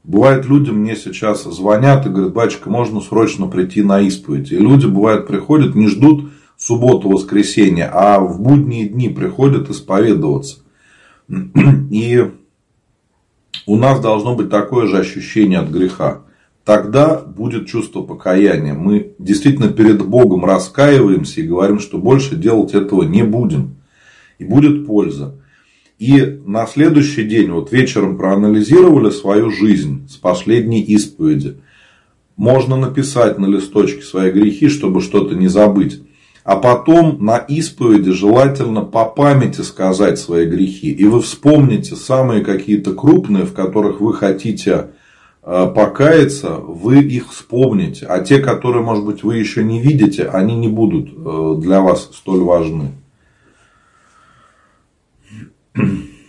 Бывает, 0.09 0.47
люди 0.47 0.71
мне 0.71 0.95
сейчас 0.95 1.43
звонят 1.43 2.03
и 2.07 2.09
говорят, 2.09 2.33
батюшка, 2.33 2.67
можно 2.71 2.99
срочно 2.99 3.45
прийти 3.45 3.83
на 3.83 4.01
исповедь. 4.01 4.51
И 4.51 4.57
люди, 4.57 4.87
бывает, 4.87 5.27
приходят, 5.27 5.75
не 5.75 5.85
ждут 5.85 6.31
субботу, 6.57 7.09
воскресенье, 7.09 7.91
а 7.93 8.19
в 8.19 8.41
будние 8.41 8.89
дни 8.89 9.09
приходят 9.09 9.69
исповедоваться. 9.69 10.61
И 11.91 12.25
у 13.67 13.75
нас 13.77 13.99
должно 13.99 14.35
быть 14.35 14.49
такое 14.49 14.87
же 14.87 14.97
ощущение 14.97 15.59
от 15.59 15.69
греха. 15.69 16.23
Тогда 16.65 17.19
будет 17.19 17.67
чувство 17.67 18.01
покаяния. 18.01 18.73
Мы 18.73 19.13
действительно 19.19 19.69
перед 19.69 20.03
Богом 20.03 20.43
раскаиваемся 20.43 21.41
и 21.41 21.47
говорим, 21.47 21.79
что 21.79 21.99
больше 21.99 22.35
делать 22.35 22.73
этого 22.73 23.03
не 23.03 23.21
будем. 23.21 23.75
И 24.39 24.43
будет 24.43 24.87
польза. 24.87 25.38
И 25.99 26.39
на 26.45 26.65
следующий 26.65 27.23
день, 27.23 27.51
вот 27.51 27.73
вечером 27.73 28.17
проанализировали 28.17 29.09
свою 29.09 29.51
жизнь 29.51 30.07
с 30.09 30.15
последней 30.15 30.81
исповеди. 30.81 31.57
Можно 32.38 32.77
написать 32.77 33.38
на 33.38 33.47
листочке 33.47 34.01
свои 34.01 34.31
грехи, 34.31 34.69
чтобы 34.69 35.01
что-то 35.01 35.35
не 35.35 35.49
забыть. 35.49 36.01
А 36.45 36.55
потом 36.55 37.17
на 37.23 37.38
исповеди 37.38 38.12
желательно 38.12 38.81
по 38.81 39.03
памяти 39.03 39.59
сказать 39.59 40.17
свои 40.17 40.45
грехи. 40.45 40.89
И 40.89 41.05
вы 41.05 41.19
вспомните 41.19 41.97
самые 41.97 42.45
какие-то 42.45 42.93
крупные, 42.93 43.43
в 43.43 43.51
которых 43.53 43.99
вы 43.99 44.13
хотите 44.13 44.91
э, 45.43 45.71
покаяться, 45.75 46.55
вы 46.55 47.03
их 47.03 47.29
вспомните. 47.29 48.05
А 48.05 48.19
те, 48.21 48.39
которые, 48.39 48.83
может 48.83 49.05
быть, 49.05 49.23
вы 49.23 49.35
еще 49.35 49.65
не 49.65 49.81
видите, 49.81 50.29
они 50.29 50.55
не 50.55 50.69
будут 50.69 51.09
э, 51.09 51.55
для 51.62 51.81
вас 51.81 52.09
столь 52.13 52.39
важны. 52.39 52.91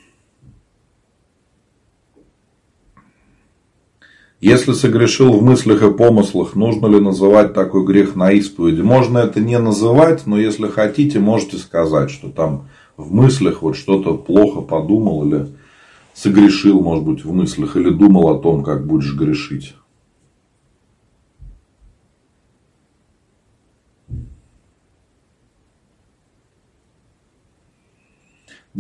Если 4.40 4.72
согрешил 4.72 5.33
в 5.33 5.42
мыслях 5.42 5.83
и 5.83 5.92
помыслах, 5.92 6.55
нужно 6.55 6.87
ли 6.87 6.98
называть 6.98 7.53
такой 7.53 7.85
грех 7.85 8.16
на 8.16 8.33
исповеди? 8.33 8.81
Можно 8.81 9.18
это 9.18 9.40
не 9.40 9.59
называть, 9.59 10.26
но 10.26 10.38
если 10.38 10.68
хотите, 10.68 11.18
можете 11.18 11.59
сказать, 11.59 12.11
что 12.11 12.31
там 12.31 12.68
в 12.96 13.12
мыслях 13.12 13.61
вот 13.62 13.76
что-то 13.76 14.16
плохо 14.16 14.62
подумал 14.62 15.26
или 15.26 15.48
согрешил, 16.14 16.81
может 16.81 17.05
быть, 17.05 17.24
в 17.24 17.33
мыслях, 17.33 17.76
или 17.76 17.90
думал 17.90 18.29
о 18.29 18.38
том, 18.38 18.62
как 18.62 18.87
будешь 18.87 19.14
грешить. 19.14 19.74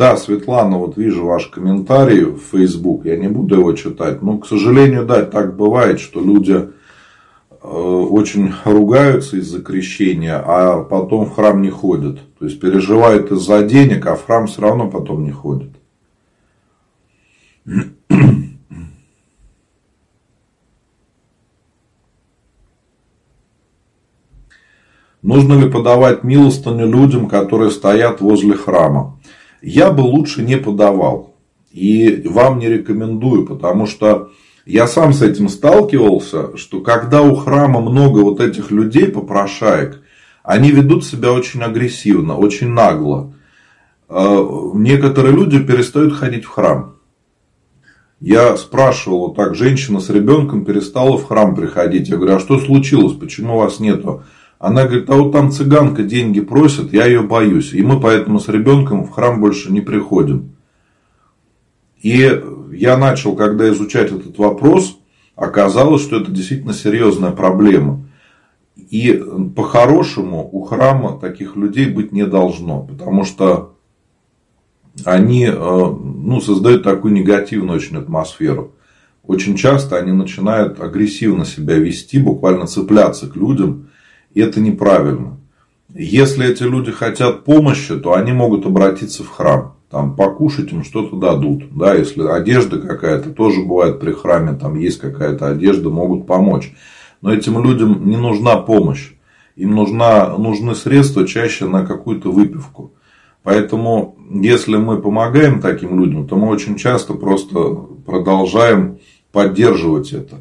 Да, 0.00 0.16
Светлана, 0.16 0.78
вот 0.78 0.96
вижу 0.96 1.26
ваш 1.26 1.48
комментарий 1.48 2.24
в 2.24 2.38
Facebook, 2.38 3.04
я 3.04 3.18
не 3.18 3.28
буду 3.28 3.56
его 3.56 3.74
читать. 3.74 4.22
Но, 4.22 4.38
к 4.38 4.46
сожалению, 4.46 5.04
да, 5.04 5.26
так 5.26 5.58
бывает, 5.58 6.00
что 6.00 6.22
люди 6.22 6.54
э, 6.54 7.66
очень 7.68 8.50
ругаются 8.64 9.36
из-за 9.36 9.60
крещения, 9.60 10.42
а 10.42 10.84
потом 10.84 11.26
в 11.26 11.34
храм 11.34 11.60
не 11.60 11.68
ходят. 11.68 12.18
То 12.38 12.46
есть 12.46 12.58
переживают 12.58 13.30
из-за 13.30 13.62
денег, 13.62 14.06
а 14.06 14.16
в 14.16 14.24
храм 14.24 14.46
все 14.46 14.62
равно 14.62 14.88
потом 14.88 15.22
не 15.22 15.32
ходят. 15.32 15.68
Нужно 25.20 25.60
ли 25.60 25.70
подавать 25.70 26.24
милостыню 26.24 26.86
людям, 26.86 27.28
которые 27.28 27.70
стоят 27.70 28.22
возле 28.22 28.54
храма? 28.54 29.19
Я 29.62 29.90
бы 29.90 30.02
лучше 30.02 30.42
не 30.42 30.56
подавал. 30.56 31.34
И 31.70 32.26
вам 32.28 32.58
не 32.58 32.68
рекомендую, 32.68 33.46
потому 33.46 33.86
что 33.86 34.30
я 34.66 34.86
сам 34.86 35.12
с 35.12 35.22
этим 35.22 35.48
сталкивался, 35.48 36.56
что 36.56 36.80
когда 36.80 37.22
у 37.22 37.34
храма 37.36 37.80
много 37.80 38.20
вот 38.20 38.40
этих 38.40 38.70
людей, 38.70 39.08
попрошаек, 39.08 40.02
они 40.42 40.70
ведут 40.70 41.04
себя 41.04 41.32
очень 41.32 41.62
агрессивно, 41.62 42.36
очень 42.36 42.68
нагло. 42.68 43.34
А, 44.08 44.72
некоторые 44.74 45.34
люди 45.34 45.58
перестают 45.60 46.14
ходить 46.14 46.44
в 46.44 46.48
храм. 46.48 46.96
Я 48.20 48.56
спрашивал, 48.56 49.28
вот 49.28 49.36
так 49.36 49.54
женщина 49.54 50.00
с 50.00 50.10
ребенком 50.10 50.64
перестала 50.64 51.16
в 51.16 51.24
храм 51.24 51.54
приходить. 51.54 52.08
Я 52.08 52.16
говорю, 52.16 52.36
а 52.36 52.40
что 52.40 52.58
случилось, 52.58 53.16
почему 53.16 53.56
вас 53.56 53.80
нету? 53.80 54.24
Она 54.60 54.84
говорит, 54.84 55.08
а 55.08 55.14
вот 55.14 55.32
там 55.32 55.50
цыганка 55.50 56.02
деньги 56.02 56.42
просит, 56.42 56.92
я 56.92 57.06
ее 57.06 57.22
боюсь. 57.22 57.72
И 57.72 57.82
мы 57.82 57.98
поэтому 57.98 58.38
с 58.38 58.46
ребенком 58.46 59.04
в 59.04 59.10
храм 59.10 59.40
больше 59.40 59.72
не 59.72 59.80
приходим. 59.80 60.54
И 62.02 62.42
я 62.72 62.98
начал, 62.98 63.34
когда 63.34 63.70
изучать 63.70 64.12
этот 64.12 64.36
вопрос, 64.36 64.98
оказалось, 65.34 66.02
что 66.02 66.20
это 66.20 66.30
действительно 66.30 66.74
серьезная 66.74 67.30
проблема. 67.30 68.06
И 68.76 69.24
по-хорошему 69.56 70.46
у 70.52 70.62
храма 70.62 71.18
таких 71.18 71.56
людей 71.56 71.86
быть 71.86 72.12
не 72.12 72.26
должно, 72.26 72.82
потому 72.82 73.24
что 73.24 73.76
они 75.06 75.46
э, 75.46 75.54
ну, 75.54 76.38
создают 76.42 76.82
такую 76.82 77.14
негативную 77.14 77.78
очень 77.78 77.96
атмосферу. 77.96 78.74
Очень 79.22 79.56
часто 79.56 79.96
они 79.96 80.12
начинают 80.12 80.80
агрессивно 80.80 81.46
себя 81.46 81.76
вести, 81.76 82.18
буквально 82.18 82.66
цепляться 82.66 83.26
к 83.26 83.36
людям 83.36 83.86
И 84.34 84.40
это 84.40 84.60
неправильно. 84.60 85.38
Если 85.92 86.48
эти 86.48 86.62
люди 86.62 86.92
хотят 86.92 87.44
помощи, 87.44 87.98
то 87.98 88.14
они 88.14 88.32
могут 88.32 88.64
обратиться 88.64 89.24
в 89.24 89.28
храм. 89.28 89.74
Там 89.90 90.14
покушать 90.14 90.70
им 90.72 90.84
что-то 90.84 91.16
дадут. 91.16 91.76
Да, 91.76 91.94
если 91.94 92.22
одежда 92.22 92.78
какая-то, 92.78 93.30
тоже 93.30 93.62
бывает 93.62 93.98
при 93.98 94.12
храме, 94.12 94.52
там 94.52 94.78
есть 94.78 95.00
какая-то 95.00 95.48
одежда, 95.48 95.90
могут 95.90 96.28
помочь. 96.28 96.72
Но 97.22 97.32
этим 97.32 97.62
людям 97.62 98.08
не 98.08 98.16
нужна 98.16 98.56
помощь. 98.56 99.12
Им 99.56 99.74
нужна, 99.74 100.36
нужны 100.38 100.76
средства 100.76 101.26
чаще 101.26 101.66
на 101.66 101.84
какую-то 101.84 102.30
выпивку. 102.30 102.92
Поэтому, 103.42 104.16
если 104.30 104.76
мы 104.76 105.00
помогаем 105.00 105.60
таким 105.60 105.98
людям, 106.00 106.28
то 106.28 106.36
мы 106.36 106.48
очень 106.48 106.76
часто 106.76 107.14
просто 107.14 107.58
продолжаем 108.06 108.98
поддерживать 109.32 110.12
это. 110.12 110.36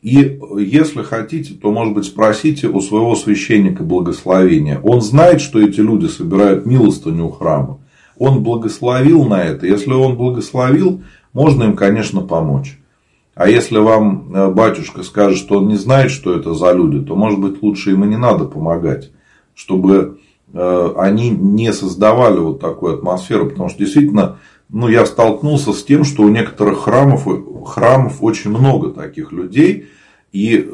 И 0.00 0.38
если 0.58 1.02
хотите, 1.02 1.54
то, 1.54 1.72
может 1.72 1.94
быть, 1.94 2.04
спросите 2.04 2.68
у 2.68 2.80
своего 2.80 3.16
священника 3.16 3.82
благословения. 3.82 4.80
Он 4.82 5.00
знает, 5.00 5.40
что 5.40 5.60
эти 5.60 5.80
люди 5.80 6.06
собирают 6.06 6.66
милостыню 6.66 7.26
у 7.26 7.30
храма. 7.30 7.80
Он 8.16 8.42
благословил 8.42 9.24
на 9.24 9.42
это. 9.42 9.66
Если 9.66 9.92
он 9.92 10.16
благословил, 10.16 11.02
можно 11.32 11.64
им, 11.64 11.76
конечно, 11.76 12.20
помочь. 12.20 12.78
А 13.34 13.48
если 13.48 13.78
вам 13.78 14.34
э, 14.34 14.50
батюшка 14.50 15.04
скажет, 15.04 15.38
что 15.38 15.58
он 15.58 15.68
не 15.68 15.76
знает, 15.76 16.10
что 16.10 16.34
это 16.34 16.54
за 16.54 16.72
люди, 16.72 17.04
то, 17.04 17.14
может 17.14 17.38
быть, 17.38 17.62
лучше 17.62 17.92
им 17.92 18.04
и 18.04 18.08
не 18.08 18.16
надо 18.16 18.44
помогать, 18.44 19.12
чтобы 19.54 20.18
э, 20.52 20.92
они 20.96 21.30
не 21.30 21.72
создавали 21.72 22.38
вот 22.38 22.60
такую 22.60 22.94
атмосферу. 22.94 23.48
Потому 23.48 23.68
что 23.68 23.78
действительно, 23.78 24.38
ну, 24.68 24.88
я 24.88 25.06
столкнулся 25.06 25.72
с 25.72 25.84
тем, 25.84 26.04
что 26.04 26.22
у 26.22 26.28
некоторых 26.28 26.84
храмов, 26.84 27.26
храмов 27.66 28.22
очень 28.22 28.50
много 28.50 28.90
таких 28.90 29.32
людей. 29.32 29.88
И 30.32 30.68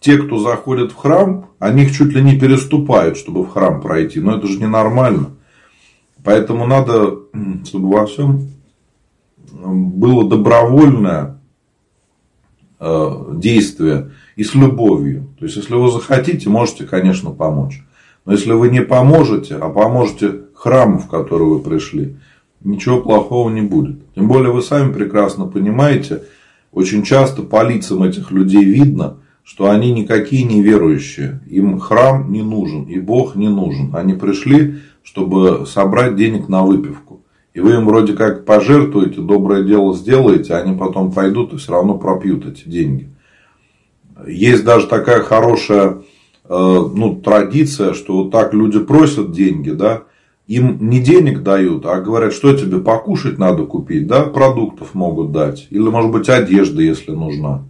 те, 0.00 0.18
кто 0.18 0.38
заходит 0.38 0.92
в 0.92 0.96
храм, 0.96 1.50
они 1.58 1.82
их 1.82 1.96
чуть 1.96 2.12
ли 2.14 2.22
не 2.22 2.38
переступают, 2.38 3.16
чтобы 3.16 3.44
в 3.44 3.50
храм 3.50 3.80
пройти. 3.80 4.20
Но 4.20 4.36
это 4.36 4.46
же 4.46 4.58
ненормально. 4.58 5.30
Поэтому 6.24 6.66
надо, 6.66 7.18
чтобы 7.64 7.90
во 7.90 8.06
всем 8.06 8.48
было 9.52 10.28
добровольное 10.28 11.36
Э, 12.78 13.32
действия 13.32 14.10
и 14.36 14.44
с 14.44 14.54
любовью. 14.54 15.28
То 15.38 15.46
есть, 15.46 15.56
если 15.56 15.74
вы 15.74 15.90
захотите, 15.90 16.50
можете, 16.50 16.84
конечно, 16.84 17.30
помочь. 17.30 17.82
Но 18.26 18.32
если 18.32 18.52
вы 18.52 18.68
не 18.68 18.82
поможете, 18.82 19.56
а 19.56 19.70
поможете 19.70 20.42
храму, 20.54 20.98
в 20.98 21.08
который 21.08 21.46
вы 21.46 21.60
пришли, 21.60 22.16
ничего 22.66 23.00
плохого 23.00 23.48
не 23.50 23.62
будет. 23.62 24.12
Тем 24.14 24.28
более, 24.28 24.52
вы 24.52 24.62
сами 24.62 24.92
прекрасно 24.92 25.46
понимаете, 25.46 26.22
очень 26.72 27.02
часто 27.02 27.42
по 27.42 27.66
лицам 27.66 28.02
этих 28.02 28.30
людей 28.30 28.64
видно, 28.64 29.18
что 29.44 29.70
они 29.70 29.92
никакие 29.92 30.42
не 30.42 30.60
верующие. 30.60 31.40
Им 31.46 31.78
храм 31.78 32.30
не 32.32 32.42
нужен, 32.42 32.84
и 32.84 32.98
Бог 32.98 33.36
не 33.36 33.48
нужен. 33.48 33.94
Они 33.94 34.14
пришли, 34.14 34.78
чтобы 35.02 35.64
собрать 35.66 36.16
денег 36.16 36.48
на 36.48 36.62
выпивку. 36.64 37.22
И 37.54 37.60
вы 37.60 37.74
им 37.74 37.86
вроде 37.86 38.12
как 38.12 38.44
пожертвуете, 38.44 39.20
доброе 39.20 39.64
дело 39.64 39.94
сделаете, 39.94 40.54
а 40.54 40.58
они 40.58 40.76
потом 40.76 41.12
пойдут 41.12 41.54
и 41.54 41.56
все 41.56 41.72
равно 41.72 41.96
пропьют 41.96 42.44
эти 42.44 42.68
деньги. 42.68 43.08
Есть 44.26 44.64
даже 44.64 44.88
такая 44.88 45.20
хорошая 45.20 46.02
э, 46.44 46.48
ну, 46.48 47.16
традиция, 47.16 47.94
что 47.94 48.24
вот 48.24 48.30
так 48.30 48.52
люди 48.52 48.80
просят 48.80 49.32
деньги, 49.32 49.70
да, 49.70 50.02
им 50.46 50.88
не 50.88 51.00
денег 51.00 51.42
дают, 51.42 51.86
а 51.86 52.00
говорят, 52.00 52.32
что 52.32 52.56
тебе 52.56 52.78
покушать 52.78 53.38
надо 53.38 53.64
купить, 53.64 54.06
да, 54.06 54.22
продуктов 54.22 54.94
могут 54.94 55.32
дать. 55.32 55.66
Или, 55.70 55.88
может 55.88 56.12
быть, 56.12 56.28
одежда, 56.28 56.82
если 56.82 57.12
нужна. 57.12 57.64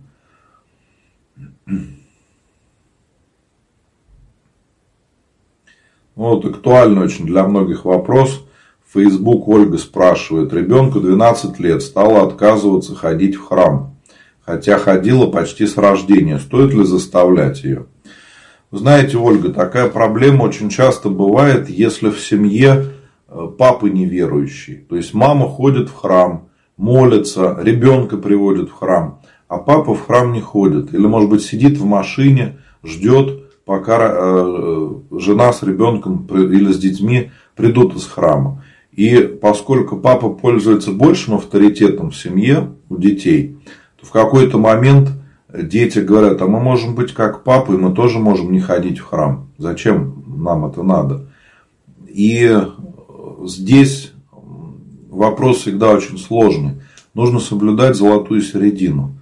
Вот 6.15 6.45
актуальный 6.45 7.03
очень 7.03 7.27
для 7.27 7.47
многих 7.47 7.85
вопрос. 7.85 8.47
Facebook 8.93 9.49
Ольга 9.49 9.77
спрашивает. 9.77 10.53
Ребенку 10.53 11.01
12 11.01 11.59
лет 11.61 11.83
стала 11.83 12.23
отказываться 12.23 12.95
ходить 12.95 13.35
в 13.35 13.45
храм. 13.45 13.97
Хотя 14.41 14.79
ходила 14.79 15.27
почти 15.27 15.67
с 15.67 15.77
рождения. 15.77 16.39
Стоит 16.39 16.73
ли 16.73 16.85
заставлять 16.85 17.65
ее? 17.65 17.87
Знаете, 18.73 19.17
Ольга, 19.17 19.53
такая 19.53 19.89
проблема 19.89 20.43
очень 20.43 20.71
часто 20.71 21.09
бывает, 21.09 21.69
если 21.69 22.11
в 22.11 22.21
семье 22.21 22.87
э, 23.29 23.49
папа 23.57 23.87
неверующий. 23.87 24.77
То 24.89 24.97
есть 24.97 25.15
мама 25.15 25.49
ходит 25.49 25.89
в 25.89 25.95
храм, 25.95 26.49
молится, 26.77 27.57
ребенка 27.61 28.17
приводит 28.17 28.71
в 28.71 28.73
храм, 28.73 29.21
а 29.49 29.59
папа 29.59 29.95
в 29.95 30.07
храм 30.07 30.33
не 30.33 30.41
ходит. 30.41 30.93
Или, 30.93 31.07
может 31.07 31.31
быть, 31.31 31.43
сидит 31.43 31.79
в 31.79 31.85
машине, 31.85 32.59
ждет, 32.83 33.45
пока 33.65 33.99
э, 34.01 34.11
э, 34.13 34.91
жена 35.19 35.53
с 35.53 35.63
ребенком 35.63 36.27
или 36.27 36.73
с 36.73 36.79
детьми 36.79 37.31
придут 37.55 37.95
из 37.95 38.07
храма. 38.07 38.65
И 38.93 39.19
поскольку 39.21 39.99
папа 39.99 40.31
пользуется 40.31 40.91
большим 40.91 41.35
авторитетом 41.35 42.11
в 42.11 42.17
семье 42.17 42.73
у 42.89 42.97
детей, 42.97 43.59
то 44.01 44.07
в 44.07 44.11
какой-то 44.11 44.59
момент 44.59 45.11
дети 45.63 45.99
говорят, 45.99 46.41
а 46.43 46.47
мы 46.47 46.61
можем 46.61 46.95
быть 46.95 47.13
как 47.15 47.45
папа, 47.45 47.73
и 47.73 47.77
мы 47.77 47.95
тоже 47.95 48.19
можем 48.19 48.53
не 48.53 48.61
ходить 48.61 48.99
в 48.99 49.05
храм. 49.07 49.49
Зачем 49.59 50.25
нам 50.27 50.67
это 50.67 50.83
надо? 50.83 51.27
И 52.09 52.51
здесь 53.45 54.13
вопрос 55.11 55.59
всегда 55.59 55.93
очень 55.93 56.19
сложный. 56.19 56.83
Нужно 57.15 57.41
соблюдать 57.41 57.97
золотую 57.97 58.43
середину. 58.43 59.19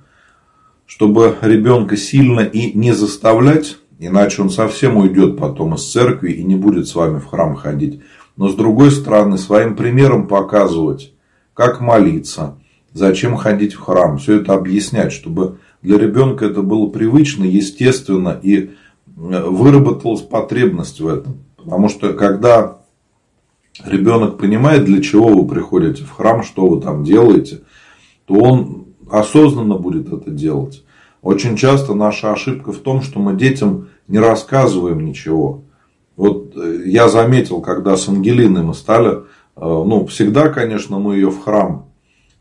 Чтобы 0.86 1.36
ребенка 1.40 1.96
сильно 1.96 2.40
и 2.40 2.76
не 2.76 2.92
заставлять, 2.92 3.78
иначе 3.98 4.42
он 4.42 4.50
совсем 4.50 4.96
уйдет 4.96 5.38
потом 5.38 5.74
из 5.74 5.90
церкви 5.90 6.32
и 6.32 6.44
не 6.44 6.56
будет 6.56 6.88
с 6.88 6.94
вами 6.94 7.18
в 7.18 7.26
храм 7.26 7.54
ходить 7.54 8.02
но 8.36 8.48
с 8.48 8.54
другой 8.54 8.90
стороны 8.90 9.38
своим 9.38 9.76
примером 9.76 10.26
показывать, 10.26 11.12
как 11.54 11.80
молиться, 11.80 12.58
зачем 12.92 13.36
ходить 13.36 13.74
в 13.74 13.80
храм, 13.80 14.18
все 14.18 14.40
это 14.40 14.54
объяснять, 14.54 15.12
чтобы 15.12 15.58
для 15.84 15.98
ребенка 15.98 16.46
это 16.46 16.62
было 16.62 16.88
привычно, 16.88 17.44
естественно 17.44 18.40
и 18.42 18.56
э, 18.56 18.70
выработалась 19.16 20.22
потребность 20.22 20.98
в 20.98 21.06
этом. 21.06 21.44
Потому 21.56 21.90
что 21.90 22.14
когда 22.14 22.78
ребенок 23.84 24.38
понимает, 24.38 24.86
для 24.86 25.02
чего 25.02 25.28
вы 25.28 25.46
приходите 25.46 26.02
в 26.02 26.10
храм, 26.10 26.42
что 26.42 26.66
вы 26.66 26.80
там 26.80 27.04
делаете, 27.04 27.60
то 28.24 28.34
он 28.34 28.86
осознанно 29.10 29.76
будет 29.76 30.10
это 30.10 30.30
делать. 30.30 30.82
Очень 31.20 31.56
часто 31.56 31.94
наша 31.94 32.32
ошибка 32.32 32.72
в 32.72 32.78
том, 32.78 33.02
что 33.02 33.20
мы 33.20 33.36
детям 33.36 33.88
не 34.08 34.18
рассказываем 34.18 35.04
ничего. 35.04 35.64
Вот 36.16 36.56
э, 36.56 36.84
я 36.86 37.10
заметил, 37.10 37.60
когда 37.60 37.98
с 37.98 38.08
Ангелиной 38.08 38.62
мы 38.62 38.72
стали, 38.72 39.16
э, 39.16 39.20
ну, 39.56 40.06
всегда, 40.06 40.48
конечно, 40.48 40.98
мы 40.98 41.16
ее 41.16 41.28
в 41.28 41.42
храм 41.42 41.90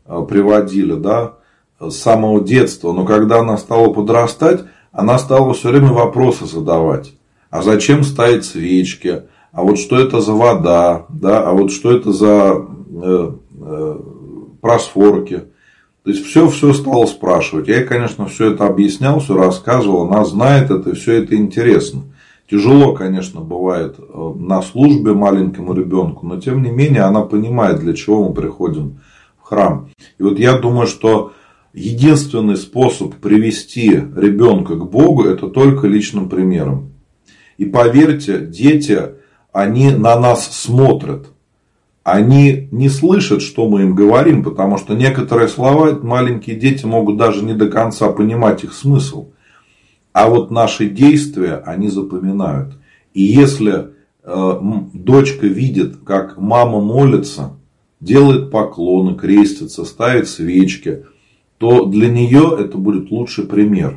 приводили, 0.06 0.94
да, 0.94 1.34
с 1.80 1.94
самого 1.94 2.42
детства, 2.42 2.92
но 2.92 3.04
когда 3.04 3.40
она 3.40 3.56
стала 3.56 3.92
подрастать, 3.92 4.64
она 4.92 5.18
стала 5.18 5.52
все 5.54 5.70
время 5.70 5.92
вопросы 5.92 6.46
задавать. 6.46 7.14
А 7.50 7.62
зачем 7.62 8.04
ставить 8.04 8.44
свечки? 8.44 9.22
А 9.52 9.62
вот 9.62 9.78
что 9.78 9.98
это 9.98 10.20
за 10.20 10.32
вода? 10.32 11.06
Да? 11.08 11.48
А 11.48 11.52
вот 11.52 11.70
что 11.72 11.92
это 11.92 12.12
за 12.12 12.66
э, 13.02 13.30
э, 13.60 14.00
просфорки? 14.60 15.44
То 16.04 16.10
есть 16.10 16.26
все, 16.26 16.48
все 16.48 16.72
стала 16.74 17.06
спрашивать. 17.06 17.68
Я 17.68 17.84
конечно, 17.84 18.26
все 18.26 18.52
это 18.52 18.66
объяснял, 18.66 19.20
все 19.20 19.36
рассказывал. 19.36 20.02
Она 20.02 20.24
знает 20.24 20.70
это, 20.70 20.94
все 20.94 21.22
это 21.22 21.34
интересно. 21.36 22.02
Тяжело, 22.50 22.92
конечно, 22.92 23.40
бывает 23.40 23.96
э, 23.98 24.32
на 24.36 24.60
службе 24.60 25.14
маленькому 25.14 25.72
ребенку, 25.72 26.26
но 26.26 26.38
тем 26.38 26.62
не 26.62 26.70
менее 26.70 27.02
она 27.02 27.22
понимает, 27.22 27.80
для 27.80 27.94
чего 27.94 28.28
мы 28.28 28.34
приходим 28.34 29.00
в 29.40 29.44
храм. 29.44 29.88
И 30.18 30.22
вот 30.22 30.38
я 30.38 30.58
думаю, 30.58 30.86
что 30.86 31.32
единственный 31.74 32.56
способ 32.56 33.16
привести 33.16 33.90
ребенка 33.90 34.76
к 34.76 34.90
Богу, 34.90 35.24
это 35.24 35.48
только 35.48 35.88
личным 35.88 36.28
примером. 36.28 36.92
И 37.58 37.64
поверьте, 37.64 38.38
дети, 38.38 39.00
они 39.52 39.90
на 39.90 40.18
нас 40.18 40.46
смотрят. 40.56 41.26
Они 42.04 42.68
не 42.70 42.88
слышат, 42.88 43.42
что 43.42 43.68
мы 43.68 43.82
им 43.82 43.94
говорим, 43.94 44.44
потому 44.44 44.78
что 44.78 44.94
некоторые 44.94 45.48
слова 45.48 45.98
маленькие 46.00 46.56
дети 46.56 46.84
могут 46.84 47.16
даже 47.16 47.42
не 47.42 47.54
до 47.54 47.68
конца 47.68 48.10
понимать 48.10 48.62
их 48.62 48.72
смысл. 48.72 49.30
А 50.12 50.28
вот 50.28 50.50
наши 50.50 50.88
действия 50.88 51.62
они 51.64 51.88
запоминают. 51.88 52.74
И 53.14 53.22
если 53.22 53.88
э, 54.22 54.60
дочка 54.92 55.46
видит, 55.46 55.96
как 56.04 56.36
мама 56.36 56.80
молится, 56.80 57.56
делает 58.00 58.50
поклоны, 58.50 59.16
крестится, 59.16 59.84
ставит 59.84 60.28
свечки, 60.28 61.04
то 61.64 61.86
для 61.86 62.10
нее 62.10 62.58
это 62.60 62.76
будет 62.76 63.10
лучший 63.10 63.46
пример. 63.46 63.96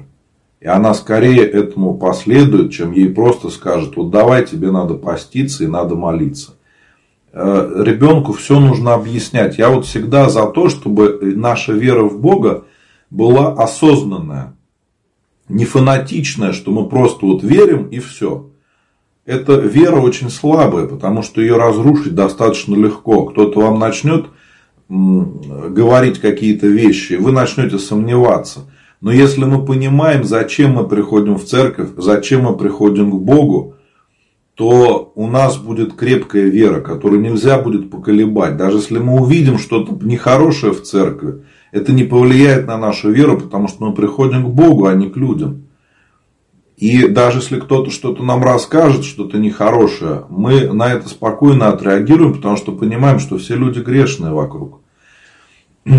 И 0.61 0.67
она 0.67 0.93
скорее 0.93 1.45
этому 1.45 1.97
последует, 1.97 2.71
чем 2.71 2.93
ей 2.93 3.09
просто 3.09 3.49
скажет, 3.49 3.97
вот 3.97 4.09
давай 4.09 4.45
тебе 4.45 4.71
надо 4.71 4.93
поститься 4.93 5.65
и 5.65 5.67
надо 5.67 5.95
молиться. 5.95 6.53
Э, 7.33 7.83
ребенку 7.83 8.31
все 8.31 8.61
нужно 8.61 8.93
объяснять. 8.93 9.57
Я 9.57 9.69
вот 9.69 9.85
всегда 9.85 10.29
за 10.29 10.45
то, 10.45 10.69
чтобы 10.69 11.19
наша 11.35 11.73
вера 11.73 12.03
в 12.03 12.21
Бога 12.21 12.63
была 13.09 13.51
осознанная 13.51 14.55
не 15.49 15.65
фанатичное, 15.65 16.53
что 16.53 16.71
мы 16.71 16.87
просто 16.87 17.25
вот 17.25 17.43
верим 17.43 17.89
и 17.89 17.99
все. 17.99 18.49
эта 19.25 19.55
вера 19.55 19.97
очень 19.97 20.29
слабая, 20.29 20.87
потому 20.87 21.21
что 21.21 21.41
ее 21.41 21.57
разрушить 21.57 22.15
достаточно 22.15 22.75
легко. 22.75 23.25
Кто-то 23.25 23.59
вам 23.59 23.77
начнет 23.77 24.27
говорить 24.89 26.19
какие-то 26.19 26.67
вещи, 26.67 27.13
вы 27.13 27.31
начнете 27.31 27.77
сомневаться. 27.77 28.61
Но 29.01 29.11
если 29.11 29.45
мы 29.45 29.63
понимаем, 29.65 30.23
зачем 30.23 30.73
мы 30.73 30.87
приходим 30.87 31.35
в 31.35 31.45
церковь, 31.45 31.89
зачем 31.97 32.43
мы 32.43 32.57
приходим 32.57 33.11
к 33.11 33.15
Богу, 33.15 33.75
то 34.55 35.11
у 35.13 35.27
нас 35.27 35.57
будет 35.57 35.93
крепкая 35.93 36.45
вера, 36.45 36.81
которую 36.81 37.21
нельзя 37.21 37.59
будет 37.59 37.91
поколебать. 37.91 38.57
Даже 38.57 38.77
если 38.77 38.97
мы 38.97 39.21
увидим 39.21 39.59
что-то 39.59 39.93
нехорошее 40.03 40.73
в 40.73 40.81
церкви, 40.81 41.43
это 41.71 41.91
не 41.91 42.05
повлияет 42.05 42.65
на 42.65 42.77
нашу 42.77 43.11
веру, 43.11 43.37
потому 43.37 43.67
что 43.67 43.85
мы 43.85 43.93
приходим 43.93 44.45
к 44.45 44.55
Богу, 44.55 44.87
а 44.87 44.95
не 44.95 45.09
к 45.09 45.17
людям. 45.17 45.66
И 46.77 47.07
даже 47.07 47.39
если 47.39 47.59
кто-то 47.59 47.91
что-то 47.91 48.23
нам 48.23 48.43
расскажет, 48.43 49.03
что-то 49.03 49.37
нехорошее, 49.37 50.25
мы 50.29 50.71
на 50.71 50.93
это 50.93 51.09
спокойно 51.09 51.67
отреагируем, 51.67 52.35
потому 52.35 52.55
что 52.55 52.71
понимаем, 52.71 53.19
что 53.19 53.37
все 53.37 53.55
люди 53.55 53.79
грешные 53.79 54.31
вокруг. 54.31 54.81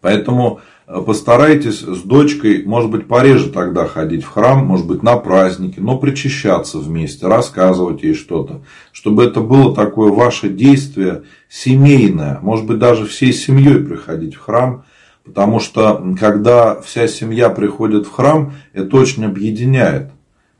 Поэтому 0.00 0.60
Э, 0.86 1.00
постарайтесь 1.00 1.80
с 1.80 2.02
дочкой, 2.02 2.64
может 2.64 2.90
быть, 2.90 3.08
пореже 3.08 3.50
тогда 3.50 3.86
ходить 3.86 4.22
в 4.22 4.28
храм, 4.28 4.64
может 4.64 4.86
быть, 4.86 5.02
на 5.02 5.16
праздники, 5.16 5.80
но 5.80 5.96
причащаться 5.96 6.78
вместе, 6.78 7.26
рассказывать 7.26 8.02
ей 8.02 8.14
что-то, 8.14 8.62
чтобы 8.92 9.24
это 9.24 9.40
было 9.40 9.74
такое 9.74 10.12
ваше 10.12 10.50
действие 10.50 11.22
семейное, 11.48 12.38
может 12.42 12.66
быть, 12.66 12.78
даже 12.78 13.06
всей 13.06 13.32
семьей 13.32 13.82
приходить 13.82 14.34
в 14.34 14.40
храм, 14.40 14.84
потому 15.24 15.60
что 15.60 16.14
когда 16.18 16.80
вся 16.80 17.08
семья 17.08 17.50
приходит 17.50 18.06
в 18.06 18.12
храм, 18.12 18.52
это 18.72 18.96
очень 18.96 19.24
объединяет. 19.24 20.10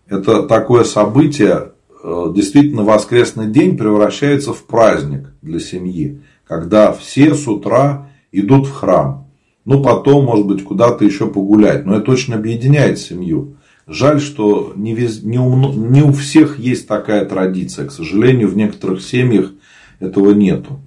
Это 0.08 0.42
такое 0.44 0.84
событие, 0.84 1.72
э, 2.02 2.32
действительно, 2.34 2.82
воскресный 2.82 3.46
день 3.46 3.76
превращается 3.76 4.52
в 4.52 4.64
праздник 4.64 5.32
для 5.42 5.60
семьи, 5.60 6.20
когда 6.46 6.92
все 6.92 7.34
с 7.34 7.46
утра 7.46 8.10
идут 8.32 8.66
в 8.66 8.72
храм. 8.72 9.28
Ну, 9.64 9.82
потом, 9.82 10.26
может 10.26 10.46
быть, 10.46 10.62
куда-то 10.62 11.04
еще 11.04 11.26
погулять. 11.26 11.86
Но 11.86 11.96
это 11.96 12.10
очень 12.10 12.34
объединяет 12.34 12.98
семью. 12.98 13.56
Жаль, 13.86 14.20
что 14.20 14.72
не, 14.76 14.94
вез... 14.94 15.22
не, 15.22 15.38
у... 15.38 15.72
не 15.72 16.02
у 16.02 16.12
всех 16.12 16.58
есть 16.58 16.86
такая 16.86 17.24
традиция. 17.24 17.86
К 17.86 17.92
сожалению, 17.92 18.48
в 18.48 18.56
некоторых 18.56 19.02
семьях 19.02 19.52
этого 20.00 20.32
нету. 20.32 20.80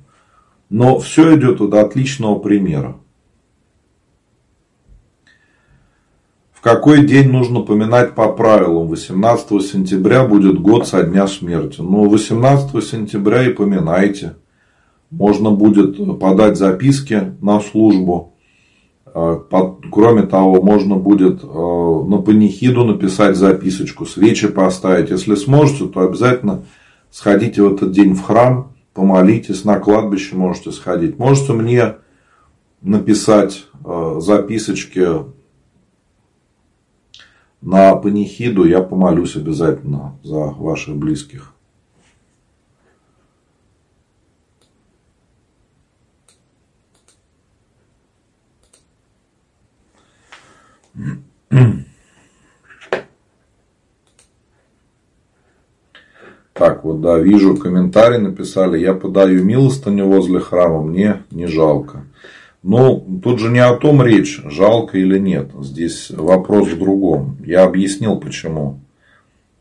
Но 0.69 0.99
все 0.99 1.35
идет 1.37 1.61
от 1.61 1.73
отличного 1.73 2.37
примера. 2.39 2.97
Какой 6.67 7.06
день 7.06 7.32
нужно 7.32 7.62
поминать 7.62 8.13
по 8.13 8.27
правилам? 8.27 8.89
18 8.89 9.63
сентября 9.63 10.25
будет 10.25 10.60
год 10.60 10.86
со 10.86 11.01
дня 11.01 11.25
смерти. 11.25 11.80
Ну, 11.80 12.10
18 12.10 12.84
сентября 12.84 13.47
и 13.47 13.53
поминайте. 13.53 14.36
Можно 15.10 15.51
будет 15.51 16.19
подать 16.19 16.58
записки 16.58 17.36
на 17.41 17.62
службу 17.62 18.34
а, 19.06 19.41
кроме 19.89 20.23
того, 20.23 20.62
можно 20.62 20.97
будет 20.97 21.39
а, 21.41 22.03
на 22.06 22.17
панихиду 22.17 22.84
написать 22.84 23.38
записочку, 23.38 24.06
свечи 24.06 24.49
поставить. 24.49 25.10
Если 25.10 25.36
сможете, 25.36 25.86
то 25.86 26.01
обязательно 26.01 26.63
сходите 27.10 27.63
в 27.63 27.75
этот 27.75 27.93
день 27.93 28.13
в 28.13 28.21
храм, 28.23 28.73
помолитесь, 28.93 29.63
на 29.63 29.80
кладбище 29.80 30.36
можете 30.36 30.73
сходить. 30.73 31.17
Можете 31.17 31.53
мне 31.53 31.95
написать 32.82 33.67
а, 33.86 34.19
записочки 34.19 35.37
на 37.61 37.95
панихиду, 37.95 38.65
я 38.65 38.81
помолюсь 38.81 39.35
обязательно 39.35 40.17
за 40.23 40.37
ваших 40.37 40.95
близких. 40.95 41.53
Так, 56.53 56.83
вот 56.83 57.01
да, 57.01 57.19
вижу 57.19 57.55
комментарий 57.55 58.17
написали, 58.17 58.79
я 58.79 58.95
подаю 58.95 59.43
милостыню 59.43 60.07
возле 60.07 60.39
храма, 60.39 60.81
мне 60.81 61.23
не 61.29 61.45
жалко. 61.45 62.06
Ну, 62.69 63.21
тут 63.23 63.39
же 63.39 63.47
не 63.47 63.60
о 63.60 63.77
том 63.77 64.01
речь, 64.03 64.41
жалко 64.43 64.97
или 64.97 65.17
нет. 65.17 65.51
Здесь 65.62 66.10
вопрос 66.10 66.67
в 66.67 66.77
другом. 66.77 67.38
Я 67.45 67.63
объяснил 67.63 68.19
почему. 68.19 68.82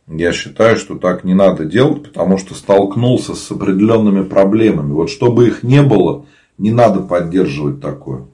Я 0.08 0.32
считаю, 0.32 0.76
что 0.76 0.96
так 0.98 1.22
не 1.22 1.32
надо 1.32 1.66
делать, 1.66 2.02
потому 2.02 2.36
что 2.36 2.54
столкнулся 2.54 3.36
с 3.36 3.48
определенными 3.52 4.24
проблемами. 4.24 4.90
Вот 4.90 5.08
чтобы 5.08 5.46
их 5.46 5.62
не 5.62 5.84
было, 5.84 6.26
не 6.58 6.72
надо 6.72 6.98
поддерживать 7.00 7.80
такое. 7.80 8.26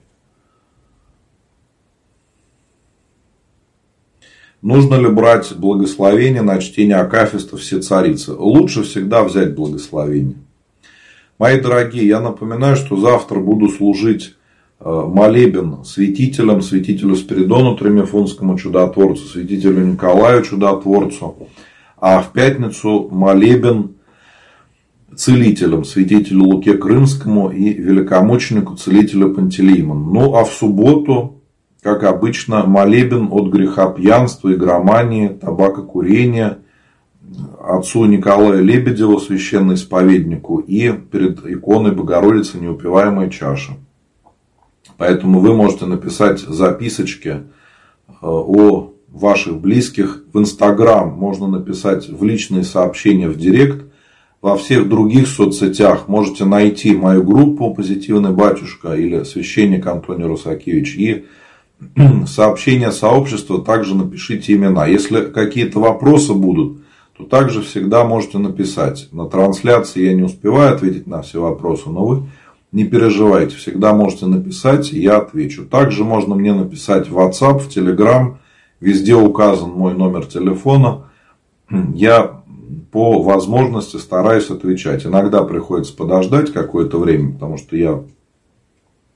Нужно 4.63 4.95
ли 4.95 5.09
брать 5.11 5.55
благословение 5.55 6.41
на 6.41 6.59
чтение 6.63 6.97
Акафиста 6.97 7.59
все 7.59 7.83
царицы? 7.83 8.33
Лучше 8.33 8.85
всегда 8.85 9.23
взять 9.23 9.55
благословение. 9.55 10.39
Мои 11.37 11.61
дорогие, 11.61 12.09
я 12.09 12.21
напоминаю, 12.21 12.77
что 12.77 12.97
завтра 12.97 13.39
буду 13.39 13.69
служить 13.69 14.35
молебен 14.85 15.85
святителям, 15.85 16.63
святителю 16.63 17.15
Спиридону 17.17 17.77
Тремифунскому 17.77 18.59
чудотворцу, 18.59 19.27
святителю 19.27 19.85
Николаю 19.87 20.43
чудотворцу, 20.43 21.37
а 21.99 22.21
в 22.21 22.33
пятницу 22.33 23.09
молебен 23.11 23.97
целителям, 25.15 25.85
святителю 25.85 26.45
Луке 26.45 26.75
Крымскому 26.75 27.51
и 27.51 27.73
великомученику 27.73 28.77
целителю 28.77 29.35
Пантелеймону. 29.35 30.13
Ну, 30.13 30.35
а 30.35 30.45
в 30.45 30.53
субботу 30.53 31.43
как 31.83 32.05
обычно, 32.05 32.65
молебен 32.65 33.29
от 33.33 33.51
греха 33.51 33.89
пьянства, 33.89 34.53
игромании, 34.55 35.29
табакокурения 35.29 36.59
отцу 37.61 38.05
Николаю 38.05 38.65
Лебедеву, 38.65 39.19
священноисповеднику, 39.19 40.59
и 40.59 40.93
перед 40.93 41.45
иконой 41.45 41.93
Богородицы 41.93 42.59
неупиваемая 42.59 43.31
чаша. 43.31 43.73
Поэтому 44.97 45.41
вы 45.41 45.55
можете 45.55 45.87
написать 45.87 46.41
записочки 46.41 47.29
э, 47.29 47.43
о 48.21 48.93
ваших 49.13 49.61
близких 49.61 50.25
в 50.33 50.39
Инстаграм, 50.39 51.11
можно 51.11 51.47
написать 51.47 52.09
в 52.09 52.25
личные 52.25 52.65
сообщения 52.65 53.29
в 53.29 53.37
Директ. 53.37 53.85
Во 54.41 54.57
всех 54.57 54.89
других 54.89 55.29
соцсетях 55.29 56.09
можете 56.09 56.45
найти 56.45 56.97
мою 56.97 57.23
группу 57.23 57.73
«Позитивный 57.75 58.33
батюшка» 58.33 58.95
или 58.95 59.23
«Священник 59.23 59.87
Антоний 59.87 60.25
Русакевич» 60.25 60.97
и 60.97 61.27
сообщения 62.27 62.91
сообщества, 62.91 63.63
также 63.63 63.95
напишите 63.95 64.55
имена. 64.55 64.87
Если 64.87 65.21
какие-то 65.21 65.79
вопросы 65.79 66.33
будут, 66.33 66.79
то 67.17 67.25
также 67.25 67.63
всегда 67.63 68.05
можете 68.05 68.39
написать. 68.39 69.09
На 69.13 69.29
трансляции 69.29 70.07
я 70.07 70.15
не 70.15 70.23
успеваю 70.23 70.75
ответить 70.75 71.07
на 71.07 71.23
все 71.23 71.41
вопросы, 71.41 71.89
но 71.89 72.05
вы 72.05 72.23
не 72.73 72.85
переживайте, 72.85 73.57
всегда 73.57 73.93
можете 73.93 74.27
написать, 74.27 74.93
я 74.93 75.19
отвечу. 75.19 75.67
Также 75.67 76.05
можно 76.05 76.35
мне 76.35 76.53
написать 76.55 77.09
в 77.09 77.19
WhatsApp, 77.19 77.59
в 77.59 77.69
Telegram, 77.69 78.37
везде 78.81 79.15
указан 79.15 79.71
мой 79.71 79.95
номер 79.95 80.27
телефона. 80.27 81.05
Я 81.95 82.43
по 82.91 83.23
возможности 83.23 83.97
стараюсь 83.97 84.51
отвечать. 84.51 85.07
Иногда 85.07 85.43
приходится 85.45 85.95
подождать 85.95 86.53
какое-то 86.53 86.99
время, 86.99 87.35
потому 87.35 87.59
что 87.59 87.77
я 87.77 88.03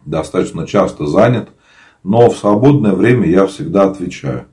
достаточно 0.05 0.67
часто 0.67 1.07
занят 1.07 1.49
но 2.07 2.31
в 2.31 2.37
свободное 2.37 2.93
время 2.93 3.29
я 3.29 3.47
всегда 3.47 3.91
отвечаю. 3.91 4.47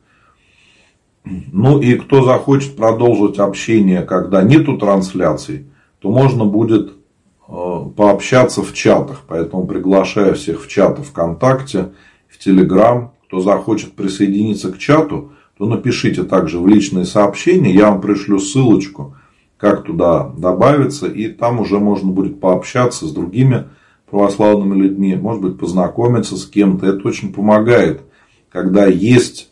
Ну 1.23 1.79
и 1.79 1.93
кто 1.99 2.23
захочет 2.23 2.75
продолжить 2.75 3.37
общение, 3.37 4.01
когда 4.01 4.41
нету 4.41 4.79
трансляций, 4.79 5.67
то 5.99 6.09
можно 6.09 6.45
будет 6.45 6.93
пообщаться 7.47 8.61
в 8.61 8.73
чатах. 8.73 9.23
Поэтому 9.27 9.65
приглашаю 9.65 10.35
всех 10.35 10.63
в 10.63 10.67
чаты 10.67 11.03
ВКонтакте, 11.03 11.91
в 12.27 12.37
Телеграм. 12.39 13.13
Кто 13.27 13.39
захочет 13.39 13.93
присоединиться 13.93 14.71
к 14.71 14.77
чату, 14.77 15.31
то 15.57 15.65
напишите 15.65 16.23
также 16.23 16.59
в 16.59 16.67
личные 16.67 17.05
сообщения. 17.05 17.73
Я 17.73 17.89
вам 17.89 18.01
пришлю 18.01 18.39
ссылочку, 18.39 19.15
как 19.57 19.83
туда 19.83 20.31
добавиться. 20.37 21.07
И 21.07 21.27
там 21.27 21.59
уже 21.59 21.79
можно 21.79 22.11
будет 22.11 22.39
пообщаться 22.39 23.07
с 23.07 23.11
другими 23.11 23.65
православными 24.09 24.79
людьми, 24.79 25.15
может 25.15 25.41
быть, 25.41 25.57
познакомиться 25.57 26.37
с 26.37 26.45
кем-то. 26.45 26.85
Это 26.85 27.07
очень 27.07 27.33
помогает, 27.33 28.01
когда 28.51 28.85
есть 28.85 29.49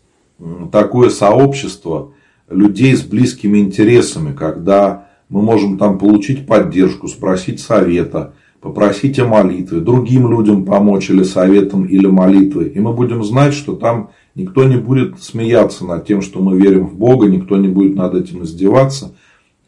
такое 0.71 1.09
сообщество 1.09 2.13
людей 2.47 2.95
с 2.95 3.01
близкими 3.01 3.57
интересами, 3.57 4.35
когда 4.35 5.07
мы 5.31 5.41
можем 5.41 5.79
там 5.79 5.97
получить 5.97 6.45
поддержку, 6.45 7.07
спросить 7.07 7.59
совета, 7.59 8.33
попросить 8.59 9.17
о 9.17 9.25
молитве, 9.25 9.79
другим 9.79 10.29
людям 10.29 10.65
помочь 10.65 11.09
или 11.09 11.23
советом, 11.23 11.85
или 11.85 12.05
молитвой. 12.05 12.69
И 12.69 12.79
мы 12.79 12.93
будем 12.93 13.23
знать, 13.23 13.55
что 13.55 13.73
там 13.75 14.11
Никто 14.33 14.63
не 14.63 14.77
будет 14.77 15.21
смеяться 15.21 15.85
над 15.85 16.05
тем, 16.07 16.21
что 16.21 16.39
мы 16.39 16.57
верим 16.57 16.87
в 16.87 16.95
Бога, 16.95 17.27
никто 17.27 17.57
не 17.57 17.67
будет 17.67 17.95
над 17.95 18.15
этим 18.15 18.43
издеваться. 18.43 19.13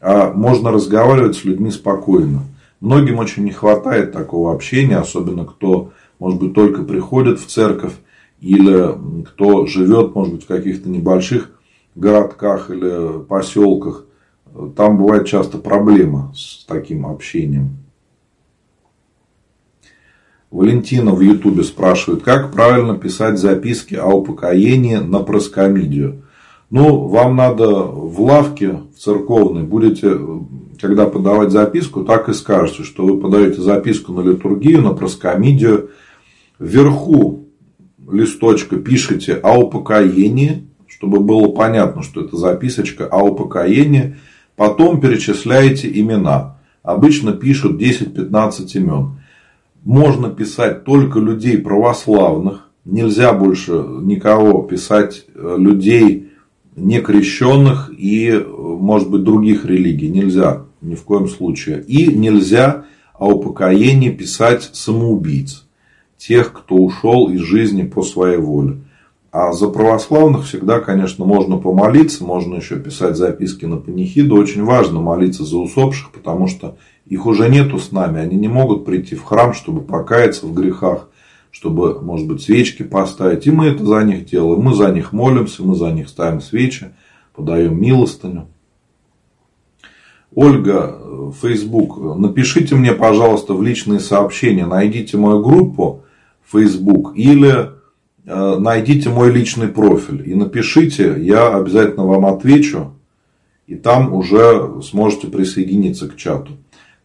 А 0.00 0.32
можно 0.32 0.70
разговаривать 0.70 1.36
с 1.36 1.44
людьми 1.44 1.70
спокойно. 1.70 2.42
Многим 2.80 3.18
очень 3.18 3.44
не 3.44 3.50
хватает 3.50 4.12
такого 4.12 4.54
общения, 4.54 4.96
особенно 4.96 5.44
кто, 5.44 5.92
может 6.18 6.40
быть, 6.40 6.54
только 6.54 6.82
приходит 6.82 7.40
в 7.40 7.46
церковь 7.46 7.92
или 8.40 8.90
кто 9.26 9.66
живет, 9.66 10.14
может 10.14 10.34
быть, 10.34 10.44
в 10.44 10.48
каких-то 10.48 10.88
небольших 10.88 11.50
городках 11.94 12.70
или 12.70 13.22
поселках. 13.24 14.04
Там 14.76 14.98
бывает 14.98 15.26
часто 15.26 15.58
проблема 15.58 16.32
с 16.36 16.64
таким 16.64 17.06
общением. 17.06 17.78
Валентина 20.50 21.12
в 21.12 21.20
Ютубе 21.20 21.64
спрашивает, 21.64 22.22
как 22.22 22.52
правильно 22.52 22.96
писать 22.96 23.38
записки 23.38 23.96
о 23.96 24.10
упокоении 24.10 24.96
на 24.96 25.18
проскомидию. 25.18 26.22
Ну, 26.70 27.08
вам 27.08 27.34
надо 27.34 27.68
в 27.82 28.20
лавке, 28.20 28.80
в 28.94 28.98
церковной, 29.00 29.64
будете, 29.64 30.16
когда 30.80 31.06
подавать 31.06 31.50
записку, 31.50 32.04
так 32.04 32.28
и 32.28 32.34
скажете, 32.34 32.84
что 32.84 33.04
вы 33.04 33.20
подаете 33.20 33.60
записку 33.60 34.12
на 34.12 34.20
литургию, 34.20 34.82
на 34.82 34.92
проскомидию. 34.92 35.90
Вверху 36.60 37.46
листочка 38.08 38.76
пишите 38.76 39.34
о 39.34 39.58
упокоении, 39.58 40.68
чтобы 40.86 41.18
было 41.18 41.48
понятно, 41.48 42.02
что 42.02 42.20
это 42.20 42.36
записочка 42.36 43.06
о 43.06 43.24
упокоении. 43.24 44.16
Потом 44.56 45.00
перечисляете 45.00 45.88
имена. 45.88 46.58
Обычно 46.82 47.32
пишут 47.32 47.80
10-15 47.80 48.66
имен 48.74 49.18
можно 49.84 50.30
писать 50.30 50.84
только 50.84 51.20
людей 51.20 51.58
православных, 51.58 52.68
нельзя 52.84 53.32
больше 53.32 53.72
никого 53.72 54.62
писать 54.62 55.26
э, 55.34 55.56
людей 55.58 56.30
некрещенных 56.74 57.90
и, 57.96 58.44
может 58.48 59.08
быть, 59.10 59.22
других 59.22 59.64
религий. 59.64 60.08
Нельзя 60.08 60.64
ни 60.80 60.96
в 60.96 61.02
коем 61.02 61.28
случае. 61.28 61.84
И 61.86 62.06
нельзя 62.06 62.86
о 63.16 63.28
упокоении 63.28 64.10
писать 64.10 64.70
самоубийц. 64.72 65.66
Тех, 66.16 66.52
кто 66.52 66.76
ушел 66.76 67.28
из 67.28 67.40
жизни 67.40 67.82
по 67.82 68.02
своей 68.02 68.38
воле. 68.38 68.78
А 69.36 69.50
за 69.50 69.68
православных 69.68 70.44
всегда, 70.44 70.78
конечно, 70.78 71.24
можно 71.24 71.56
помолиться, 71.56 72.22
можно 72.22 72.54
еще 72.54 72.76
писать 72.76 73.16
записки 73.16 73.64
на 73.64 73.78
панихиду. 73.78 74.36
Очень 74.36 74.62
важно 74.62 75.00
молиться 75.00 75.42
за 75.42 75.58
усопших, 75.58 76.12
потому 76.12 76.46
что 76.46 76.76
их 77.04 77.26
уже 77.26 77.48
нету 77.48 77.80
с 77.80 77.90
нами, 77.90 78.20
они 78.20 78.36
не 78.36 78.46
могут 78.46 78.84
прийти 78.84 79.16
в 79.16 79.24
храм, 79.24 79.52
чтобы 79.52 79.80
покаяться 79.80 80.46
в 80.46 80.54
грехах, 80.54 81.08
чтобы, 81.50 82.00
может 82.00 82.28
быть, 82.28 82.42
свечки 82.42 82.84
поставить. 82.84 83.44
И 83.48 83.50
мы 83.50 83.66
это 83.66 83.84
за 83.84 84.04
них 84.04 84.24
делаем. 84.24 84.60
Мы 84.60 84.72
за 84.72 84.92
них 84.92 85.12
молимся, 85.12 85.64
мы 85.64 85.74
за 85.74 85.90
них 85.90 86.08
ставим 86.08 86.40
свечи, 86.40 86.92
подаем 87.34 87.76
милостыню. 87.82 88.46
Ольга, 90.32 90.96
Facebook, 91.42 92.20
напишите 92.20 92.76
мне, 92.76 92.92
пожалуйста, 92.92 93.54
в 93.54 93.64
личные 93.64 93.98
сообщения, 93.98 94.64
найдите 94.64 95.16
мою 95.16 95.42
группу 95.42 96.04
Facebook 96.44 97.16
или 97.16 97.50
э, 97.50 97.73
найдите 98.24 99.10
мой 99.10 99.30
личный 99.30 99.68
профиль 99.68 100.22
и 100.28 100.34
напишите, 100.34 101.16
я 101.18 101.56
обязательно 101.56 102.06
вам 102.06 102.26
отвечу, 102.26 102.92
и 103.66 103.74
там 103.74 104.14
уже 104.14 104.80
сможете 104.82 105.26
присоединиться 105.26 106.08
к 106.08 106.16
чату. 106.16 106.52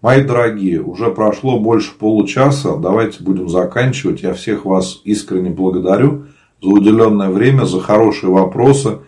Мои 0.01 0.23
дорогие, 0.23 0.81
уже 0.81 1.11
прошло 1.11 1.59
больше 1.59 1.91
получаса. 1.97 2.77
Давайте 2.77 3.21
будем 3.21 3.49
заканчивать. 3.49 4.23
Я 4.23 4.33
всех 4.33 4.63
вас 4.63 5.01
искренне 5.03 5.49
благодарю 5.49 6.27
за 6.61 6.69
уделенное 6.69 7.29
время, 7.29 7.65
за 7.65 7.81
хорошие 7.81 8.31
вопросы. 8.31 8.99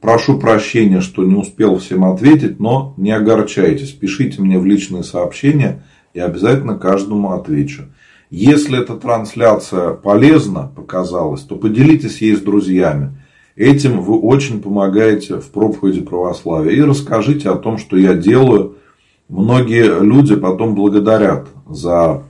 Прошу 0.00 0.38
прощения, 0.38 1.00
что 1.00 1.24
не 1.24 1.34
успел 1.34 1.78
всем 1.78 2.04
ответить, 2.04 2.60
но 2.60 2.94
не 2.96 3.10
огорчайтесь. 3.10 3.90
Пишите 3.90 4.40
мне 4.40 4.60
в 4.60 4.64
личные 4.64 5.02
сообщения, 5.02 5.84
и 6.14 6.20
обязательно 6.20 6.78
каждому 6.78 7.32
отвечу. 7.32 7.86
Если 8.30 8.78
эта 8.78 8.94
трансляция 8.96 9.94
полезна 9.94 10.70
показалась, 10.74 11.42
то 11.42 11.56
поделитесь 11.56 12.20
ей 12.20 12.36
с 12.36 12.40
друзьями. 12.40 13.16
Этим 13.56 14.02
вы 14.02 14.18
очень 14.18 14.60
помогаете 14.60 15.38
в 15.38 15.50
проповеди 15.50 16.02
православия. 16.02 16.72
И 16.72 16.80
расскажите 16.80 17.50
о 17.50 17.56
том, 17.56 17.78
что 17.78 17.96
я 17.96 18.14
делаю– 18.14 18.74
Многие 19.28 20.02
люди 20.02 20.36
потом 20.36 20.74
благодарят 20.74 21.48
за 21.68 22.22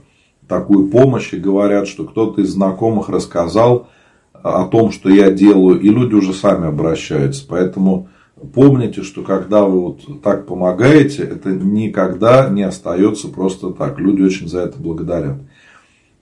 такую 0.47 0.89
помощь 0.89 1.33
и 1.33 1.37
говорят, 1.37 1.87
что 1.87 2.03
кто-то 2.03 2.41
из 2.41 2.49
знакомых 2.49 3.07
рассказал 3.07 3.87
о 4.33 4.65
том, 4.65 4.91
что 4.91 5.09
я 5.09 5.31
делаю, 5.31 5.79
и 5.79 5.87
люди 5.89 6.15
уже 6.15 6.33
сами 6.33 6.67
обращаются. 6.67 7.45
Поэтому 7.47 8.09
помните, 8.53 9.03
что 9.03 9.21
когда 9.21 9.63
вы 9.63 9.79
вот 9.79 10.21
так 10.21 10.45
помогаете, 10.45 11.23
это 11.23 11.51
никогда 11.51 12.49
не 12.49 12.63
остается 12.63 13.29
просто 13.29 13.69
так. 13.69 13.97
Люди 13.97 14.23
очень 14.23 14.49
за 14.49 14.61
это 14.61 14.77
благодарят. 14.77 15.37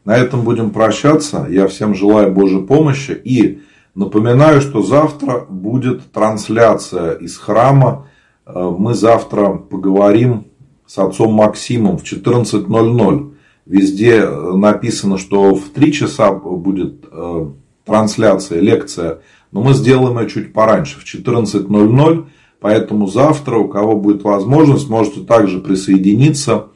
На 0.08 0.16
этом 0.16 0.45
будем 0.45 0.70
прощаться. 0.70 1.47
Я 1.49 1.68
всем 1.68 1.93
желаю 1.93 2.32
Божьей 2.32 2.62
помощи 2.62 3.12
и 3.12 3.60
напоминаю, 3.93 4.62
что 4.62 4.82
завтра 4.82 5.45
будет 5.49 6.14
трансляция 6.14 7.16
из 7.16 7.38
храма. 7.38 8.08
Мы 8.45 8.93
завтра 8.93 9.55
поговорим 9.55 10.45
с 10.86 10.97
отцом 10.97 11.34
Максимом 11.34 11.97
в 11.97 12.03
14.00. 12.03 13.34
Везде 13.66 14.20
э, 14.20 14.53
написано, 14.53 15.18
что 15.18 15.53
в 15.53 15.72
3 15.72 15.91
часа 15.91 16.32
будет 16.32 17.03
э, 17.12 17.47
трансляция, 17.84 18.62
лекция. 18.62 19.20
Но 19.51 19.62
мы 19.62 19.74
сделаем 19.74 20.18
ее 20.20 20.30
чуть 20.30 20.53
пораньше, 20.53 21.01
в 21.01 21.03
14.00. 21.03 22.28
Поэтому 22.62 23.08
завтра, 23.08 23.58
у 23.58 23.68
кого 23.68 23.97
будет 23.97 24.24
возможность, 24.24 24.88
можете 24.88 25.26
также 25.26 25.60
присоединиться 25.60 26.68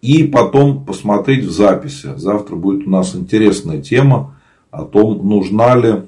и 0.00 0.24
потом 0.24 0.84
посмотреть 0.84 1.44
в 1.44 1.50
записи. 1.50 2.12
Завтра 2.16 2.56
будет 2.56 2.86
у 2.86 2.90
нас 2.90 3.14
интересная 3.14 3.82
тема 3.82 4.36
о 4.70 4.84
том, 4.84 5.28
нужна 5.28 5.74
ли, 5.76 6.02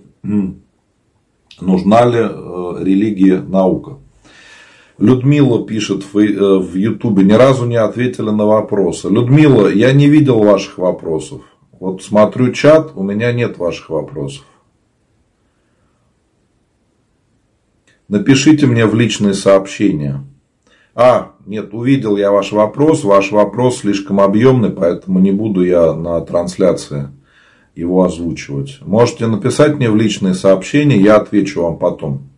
нужна 1.60 2.04
ли 2.04 2.18
э, 2.20 2.76
религия 2.80 3.40
наука. 3.40 3.98
Людмила 4.98 5.66
пишет 5.66 6.04
в 6.12 6.18
э, 6.18 6.78
Ютубе, 6.78 7.24
ни 7.24 7.32
разу 7.32 7.66
не 7.66 7.76
ответили 7.76 8.30
на 8.30 8.44
вопросы. 8.44 9.08
Людмила, 9.08 9.68
я 9.68 9.92
не 9.92 10.08
видел 10.08 10.42
ваших 10.42 10.78
вопросов. 10.78 11.42
Вот 11.78 12.02
смотрю 12.02 12.52
чат, 12.52 12.92
у 12.94 13.02
меня 13.02 13.32
нет 13.32 13.56
ваших 13.56 13.88
вопросов. 13.88 14.44
Напишите 18.08 18.66
мне 18.66 18.86
в 18.86 18.94
личные 18.94 19.34
сообщения. 19.34 20.24
А, 20.94 21.32
нет, 21.46 21.72
увидел 21.72 22.16
я 22.16 22.30
ваш 22.30 22.52
вопрос. 22.52 23.04
Ваш 23.04 23.32
вопрос 23.32 23.78
слишком 23.78 24.20
объемный, 24.20 24.70
поэтому 24.70 25.18
не 25.18 25.32
буду 25.32 25.64
я 25.64 25.94
на 25.94 26.20
трансляции 26.20 27.08
его 27.74 28.04
озвучивать. 28.04 28.78
Можете 28.82 29.26
написать 29.26 29.76
мне 29.76 29.90
в 29.90 29.96
личные 29.96 30.34
сообщения, 30.34 30.96
я 30.96 31.16
отвечу 31.16 31.62
вам 31.62 31.78
потом. 31.78 32.30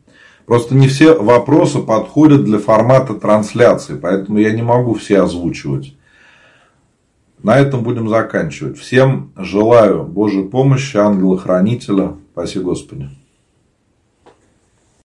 Просто 0.46 0.74
не 0.74 0.88
все 0.88 1.14
вопросы 1.14 1.78
подходят 1.80 2.44
для 2.44 2.58
формата 2.58 3.14
трансляции, 3.14 3.98
поэтому 4.00 4.38
я 4.38 4.52
не 4.52 4.62
могу 4.62 4.94
все 4.94 5.22
озвучивать. 5.22 5.94
На 7.42 7.58
этом 7.58 7.82
будем 7.82 8.08
заканчивать. 8.08 8.78
Всем 8.78 9.32
желаю 9.36 10.04
Божьей 10.04 10.44
помощи, 10.44 10.96
ангела-хранителя. 10.96 12.14
Спасибо 12.32 12.66
Господи. 12.66 13.08